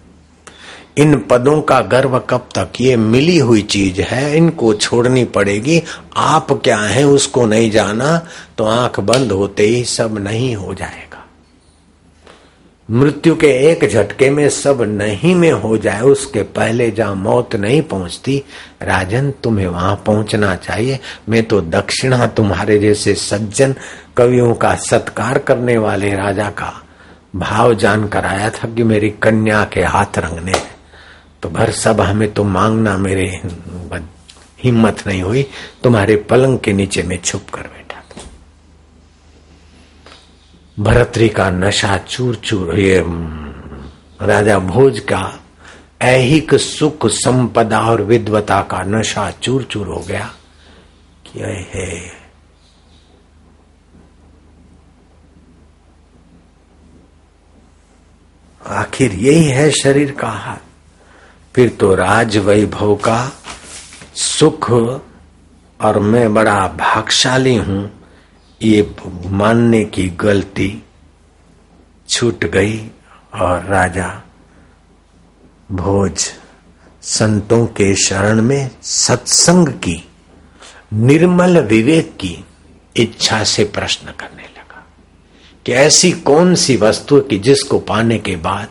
[1.01, 2.81] इन पदों का गर्व कब तक?
[2.81, 5.81] ये मिली हुई चीज़ है, इनको छोड़नी पड़ेगी।
[6.17, 8.17] आप क्या है, उसको नहीं जाना
[8.57, 11.07] तो आँख बंद होते ही सब नहीं हो जाएगा।
[12.89, 17.81] मृत्यु के एक झटके में सब नहीं में हो जाए, उसके पहले जहाँ मौत नहीं
[17.81, 18.43] पहुँचती,
[18.81, 20.99] राजन तुम्हें वहाँ पहुँचना चाहिए।
[21.29, 23.75] मैं तो दक्षिणा तुम्हारे जैसे सज्जन
[24.17, 26.73] कवियों का सत्कार करने वाले राजा का
[27.35, 30.53] भाव जानकर आया था कि मेरी कन्या के हाथ रंगने
[31.43, 33.25] तो भर सभा में तो मांगना मेरे
[34.63, 35.43] हिम्मत नहीं हुई।
[35.83, 38.21] तुम्हारे पलंग के नीचे में छुप कर बैठा था।
[40.79, 43.03] भरतरी का नशा चूर चूर ये
[44.21, 45.39] राजा भोज का
[46.01, 50.31] ऐहिक सुख संपदा और विद्वता का नशा चूर चूर हो गया
[51.27, 52.19] कि है।
[58.65, 60.70] आखिर यही है शरीर का हाथ।
[61.55, 63.31] फिर तो राज वैभव का
[64.15, 64.71] सुख
[65.81, 68.07] और मैं बड़ा भागशाली हूँ।
[68.61, 68.95] ये
[69.25, 70.83] मानने की गलती
[72.09, 72.91] छूट गई
[73.33, 74.21] और राजा
[75.71, 76.33] भोज
[77.01, 80.09] संतों के शरण में सत्संग की,
[80.93, 82.45] निर्मल विवेक की
[82.95, 84.85] इच्छा से प्रश्न करने लगा
[85.65, 88.67] कि ऐसी कौन सी वस्तु की जिसको पाने के बाद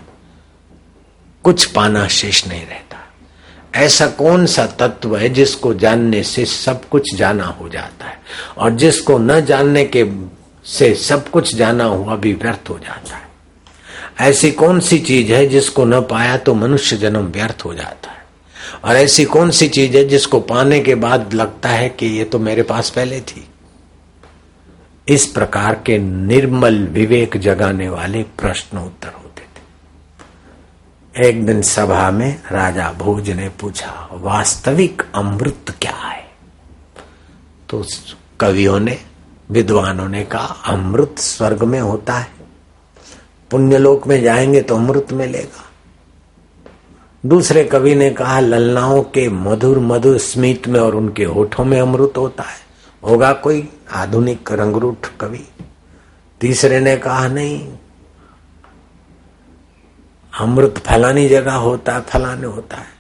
[1.43, 2.97] कुछ पाना शेष नहीं रहता।
[3.74, 8.18] ऐसा कौन सा तत्व है जिसको जानने से सब कुछ जाना हो जाता है?
[8.59, 10.07] और जिसको न जानने के
[10.64, 13.30] से सब कुछ जाना हुआ भी व्यर्थ हो जाता है।
[14.30, 18.18] ऐसी कौन सी चीज़ है जिसको न पाया तो मनुष्य जन्म व्यर्थ हो जाता है?
[18.84, 22.38] और ऐसी कौन सी चीज़ है जिसको पाने के बाद लगता है कि ये तो
[22.38, 23.49] मेरे पास पहले थी?
[25.09, 29.09] इस प्रकार के निर्मल विवेक जगाने वाले प्रश्न उत्तर
[31.18, 36.30] एक दिन सभा में राजा भोज ने पूछा, वास्तविक अमृत क्या है?
[37.68, 37.84] तो
[38.40, 38.98] कवियों ने,
[39.50, 42.28] विद्वानों ने कहा, अमृत स्वर्ग में होता है।
[43.50, 45.64] पुण्यलोक में जाएँगे तो अमृत मिलेगा।
[47.26, 52.12] दूसरे कवि ने कहा, ललनाओं के मधुर मधुर स्मित में और उनके होठों में अमृत
[52.16, 52.61] होता है।
[53.04, 55.49] होगा कोई आधुनिक रंगरूठ कवि।
[56.41, 57.72] तीसरे ने कहा, नहीं
[60.32, 62.98] अमृत फलानी जगह होता है फलाने होता है।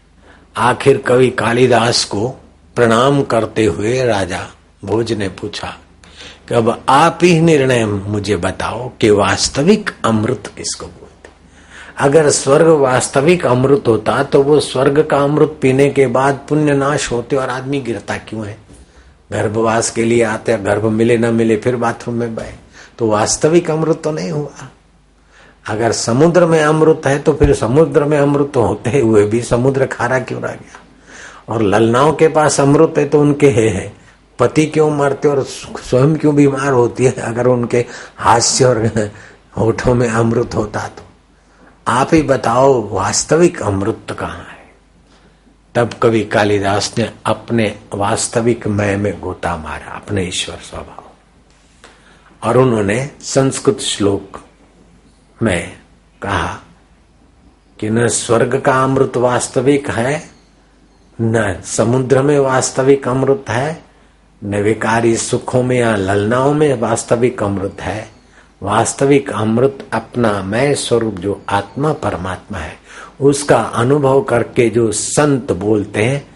[0.56, 2.28] आखिर कवि कालिदास को
[2.76, 4.46] प्रणाम करते हुए राजा
[4.84, 5.76] भोज ने पूछा,
[6.48, 11.28] कि अब आप ही निर्णय मुझे बताओ कि वास्तविक अमृत किसको बोलते
[11.98, 17.10] अगर स्वर्ग वास्तविक अमृत होता तो वो स्वर्ग का अमृत पीने के बाद पुण्य नाश
[17.12, 18.56] होते और आदमी गिरता क्यों है?
[19.32, 22.52] गर्भवास के लिए आते, गर्भ मिले, न मिले, फिर बाथरूम में बहे
[22.98, 24.68] तो वास्तविक अमृत तो नहीं हुआ।
[25.66, 30.18] अगर समुद्र में अमृत है तो फिर समुद्र में अमृत होते हुए भी समुद्र खारा
[30.18, 30.80] क्यों रह गया?
[31.48, 33.92] और ललनाओं के पास अमृत है तो उनके है, है।
[34.38, 37.84] पति क्यों मरते और स्वयं क्यों बीमार होती है अगर उनके
[38.16, 39.10] हास्य और
[39.58, 41.02] होठों में अमृत होता तो?
[41.88, 44.60] आप ही बताओ वास्तविक अमृत कहाँ है?
[45.74, 51.04] तब कवि कालिदास ने अपने वास्तविक मय में गोता मारा अपने ईश्वर स्वभाव।
[52.48, 54.40] और उन्होंने संस्कृत श्लोक
[55.42, 55.72] में
[56.22, 56.60] कहा
[57.80, 60.30] कि न स्वर्ग का अमृत वास्तविक है,
[61.20, 63.82] न समुद्र में वास्तविक अमृत है,
[64.44, 68.10] न विकारी सुखों में या ललनाओं में वास्तविक अमृत है।
[68.62, 72.78] वास्तविक अमृत अपना मैं स्वरूप जो आत्मा परमात्मा है,
[73.20, 76.28] उसका अनुभव करके जो संत बोलते हैं,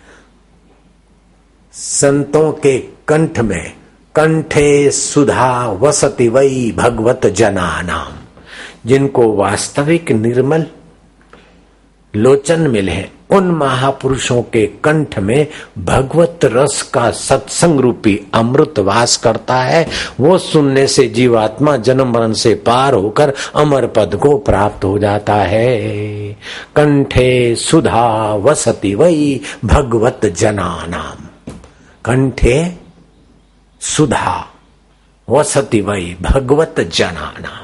[1.72, 3.72] संतों के कंठ में,
[4.14, 8.23] कंठे सुधा वसति वही भगवत जना नाम
[8.86, 10.66] जिनको वास्तविक निर्मल
[12.14, 15.46] लोचन मिले उन महापुरुषों के कंठ में
[15.78, 19.86] भगवत रस का सत्संग रूपी अमृत वास करता है।
[20.20, 25.34] वो सुनने से जीवात्मा जन्म मरण से पार होकर अमर पद को प्राप्त हो जाता
[25.34, 26.32] है।
[26.76, 31.26] कंठे सुधा वसती वही भगवत जना नाम
[32.04, 32.56] कंठे
[33.80, 34.50] सुधा
[35.28, 37.63] वसती वही भगवत जना नाम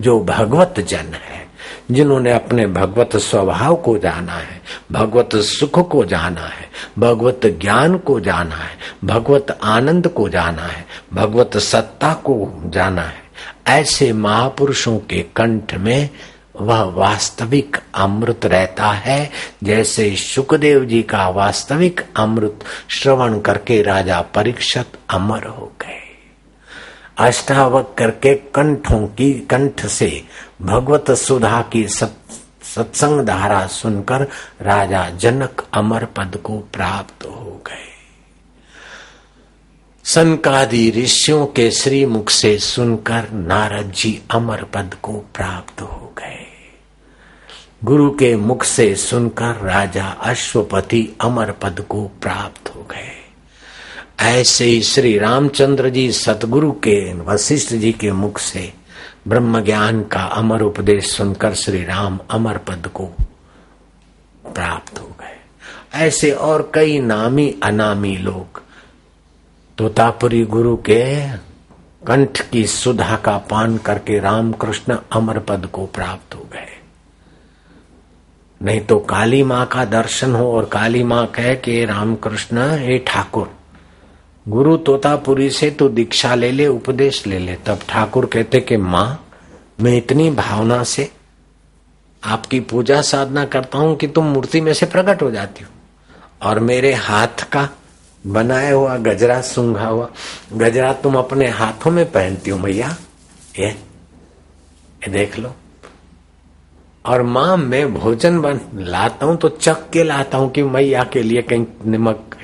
[0.00, 1.48] जो भगवत जन है,
[1.90, 4.60] जिन्होंने अपने भगवत स्वभाव को जाना है,
[4.92, 10.86] भगवत सुख को जाना है, भगवत ज्ञान को जाना है, भगवत आनंद को जाना है,
[11.14, 13.22] भगवत सत्ता को जाना है,
[13.66, 16.10] ऐसे महापुरुषों के कंठ में
[16.60, 19.30] वह वास्तविक अमृत रहता है,
[19.64, 22.58] जैसे सुखदेव जी का वास्तविक अमृत
[22.88, 25.99] श्रवण करके राजा परीक्षत अमर हो गए।
[27.20, 30.24] अष्टावक करके कंठों की, कंठ से
[30.62, 34.28] भगवत सुधा की सत्संग धारा सुनकर
[34.62, 37.86] राजा जनक अमर पद को प्राप्त हो गए।
[40.04, 46.46] सनकादि ऋषियों के श्री मुख से सुनकर नारद जी अमर पद को प्राप्त हो गए।
[47.84, 53.19] गुरु के मुख से सुनकर राजा अश्वपति अमर पद को प्राप्त हो गए।
[54.20, 58.72] ऐसे ही श्री रामचंद्र जी सतगुरु के वशिष्ठ जी के मुख से
[59.28, 63.06] ब्रह्म ज्ञान का अमर उपदेश सुनकर श्री राम अमर पद को
[64.54, 65.36] प्राप्त हो गए।
[66.06, 68.62] ऐसे और कई नामी अनामी लोग
[69.78, 71.00] तोतापुरी गुरु के
[72.06, 76.68] कंठ की सुधा का पान करके रामकृष्ण अमर पद को प्राप्त हो गए।
[78.60, 83.52] नहीं तो काली माँ का दर्शन हो और काली माँ कहे कि रामकृष्ण, हे ठाकुर
[84.50, 89.08] गुरु तोतापुरी से तो दीक्षा ले ले उपदेश ले ले। तब ठाकुर कहते कि माँ
[89.80, 91.10] मैं इतनी भावना से
[92.22, 95.70] आपकी पूजा साधना करता हूँ कि तुम मूर्ति में से प्रकट हो जाती हो।
[96.42, 97.68] और मेरे हाथ का
[98.24, 100.08] बनाया हुआ गजरा सूंघा हुआ
[100.54, 102.88] गजरा तुम अपने हाथों में पहनती हो मैया।
[103.58, 105.54] ये, ये देख लो।
[107.04, 111.22] और माँ मैं भोजन बन लाता हूँ तो चक के लाता हूँ कि मैया के
[111.22, 112.36] लिए कहीं नमक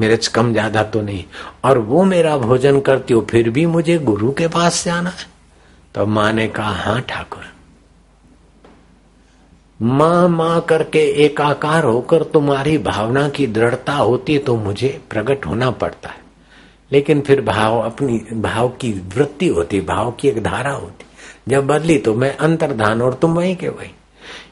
[0.00, 1.24] मिर्च कम ज़्यादा तो नहीं।
[1.64, 5.26] और वो मेरा भोजन करती हो, फिर भी मुझे गुरु के पास जाना है।
[5.94, 7.44] तो माँ ने कहा हाँ ठाकुर।
[9.80, 16.08] माँ माँ करके एकाकार होकर तुम्हारी भावना की दृढ़ता होती तो मुझे प्रकट होना पड़ता
[16.08, 16.18] है।
[16.90, 21.04] लेकिन फिर भाव अपनी, भाव की वृत्ति होती, भाव की एक धारा होती।
[21.48, 23.90] जब बदली तो मैं अंतर्धान और तुम वही के वही।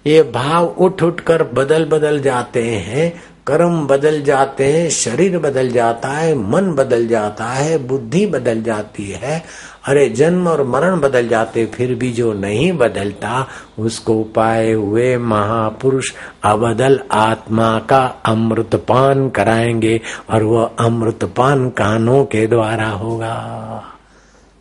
[0.06, 3.12] ये भाव उठ उठ कर बदल बदल जाते हैं
[3.48, 9.10] कर्म बदल जाते हैं, शरीर बदल जाता है, मन बदल जाता है, बुद्धि बदल जाती
[9.10, 9.44] है।
[9.84, 13.46] अरे जन्म और मरण बदल जाते, फिर भी जो नहीं बदलता,
[13.78, 16.12] उसको पाए हुए महापुरुष
[16.44, 20.00] अबदल आत्मा का अमृतपान कराएँगे
[20.30, 23.84] और वह अमृतपान कानों के द्वारा होगा।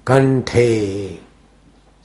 [0.08, 1.20] कंठे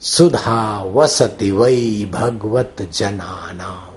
[0.01, 3.89] सुधा वसति वही भगवत जनाना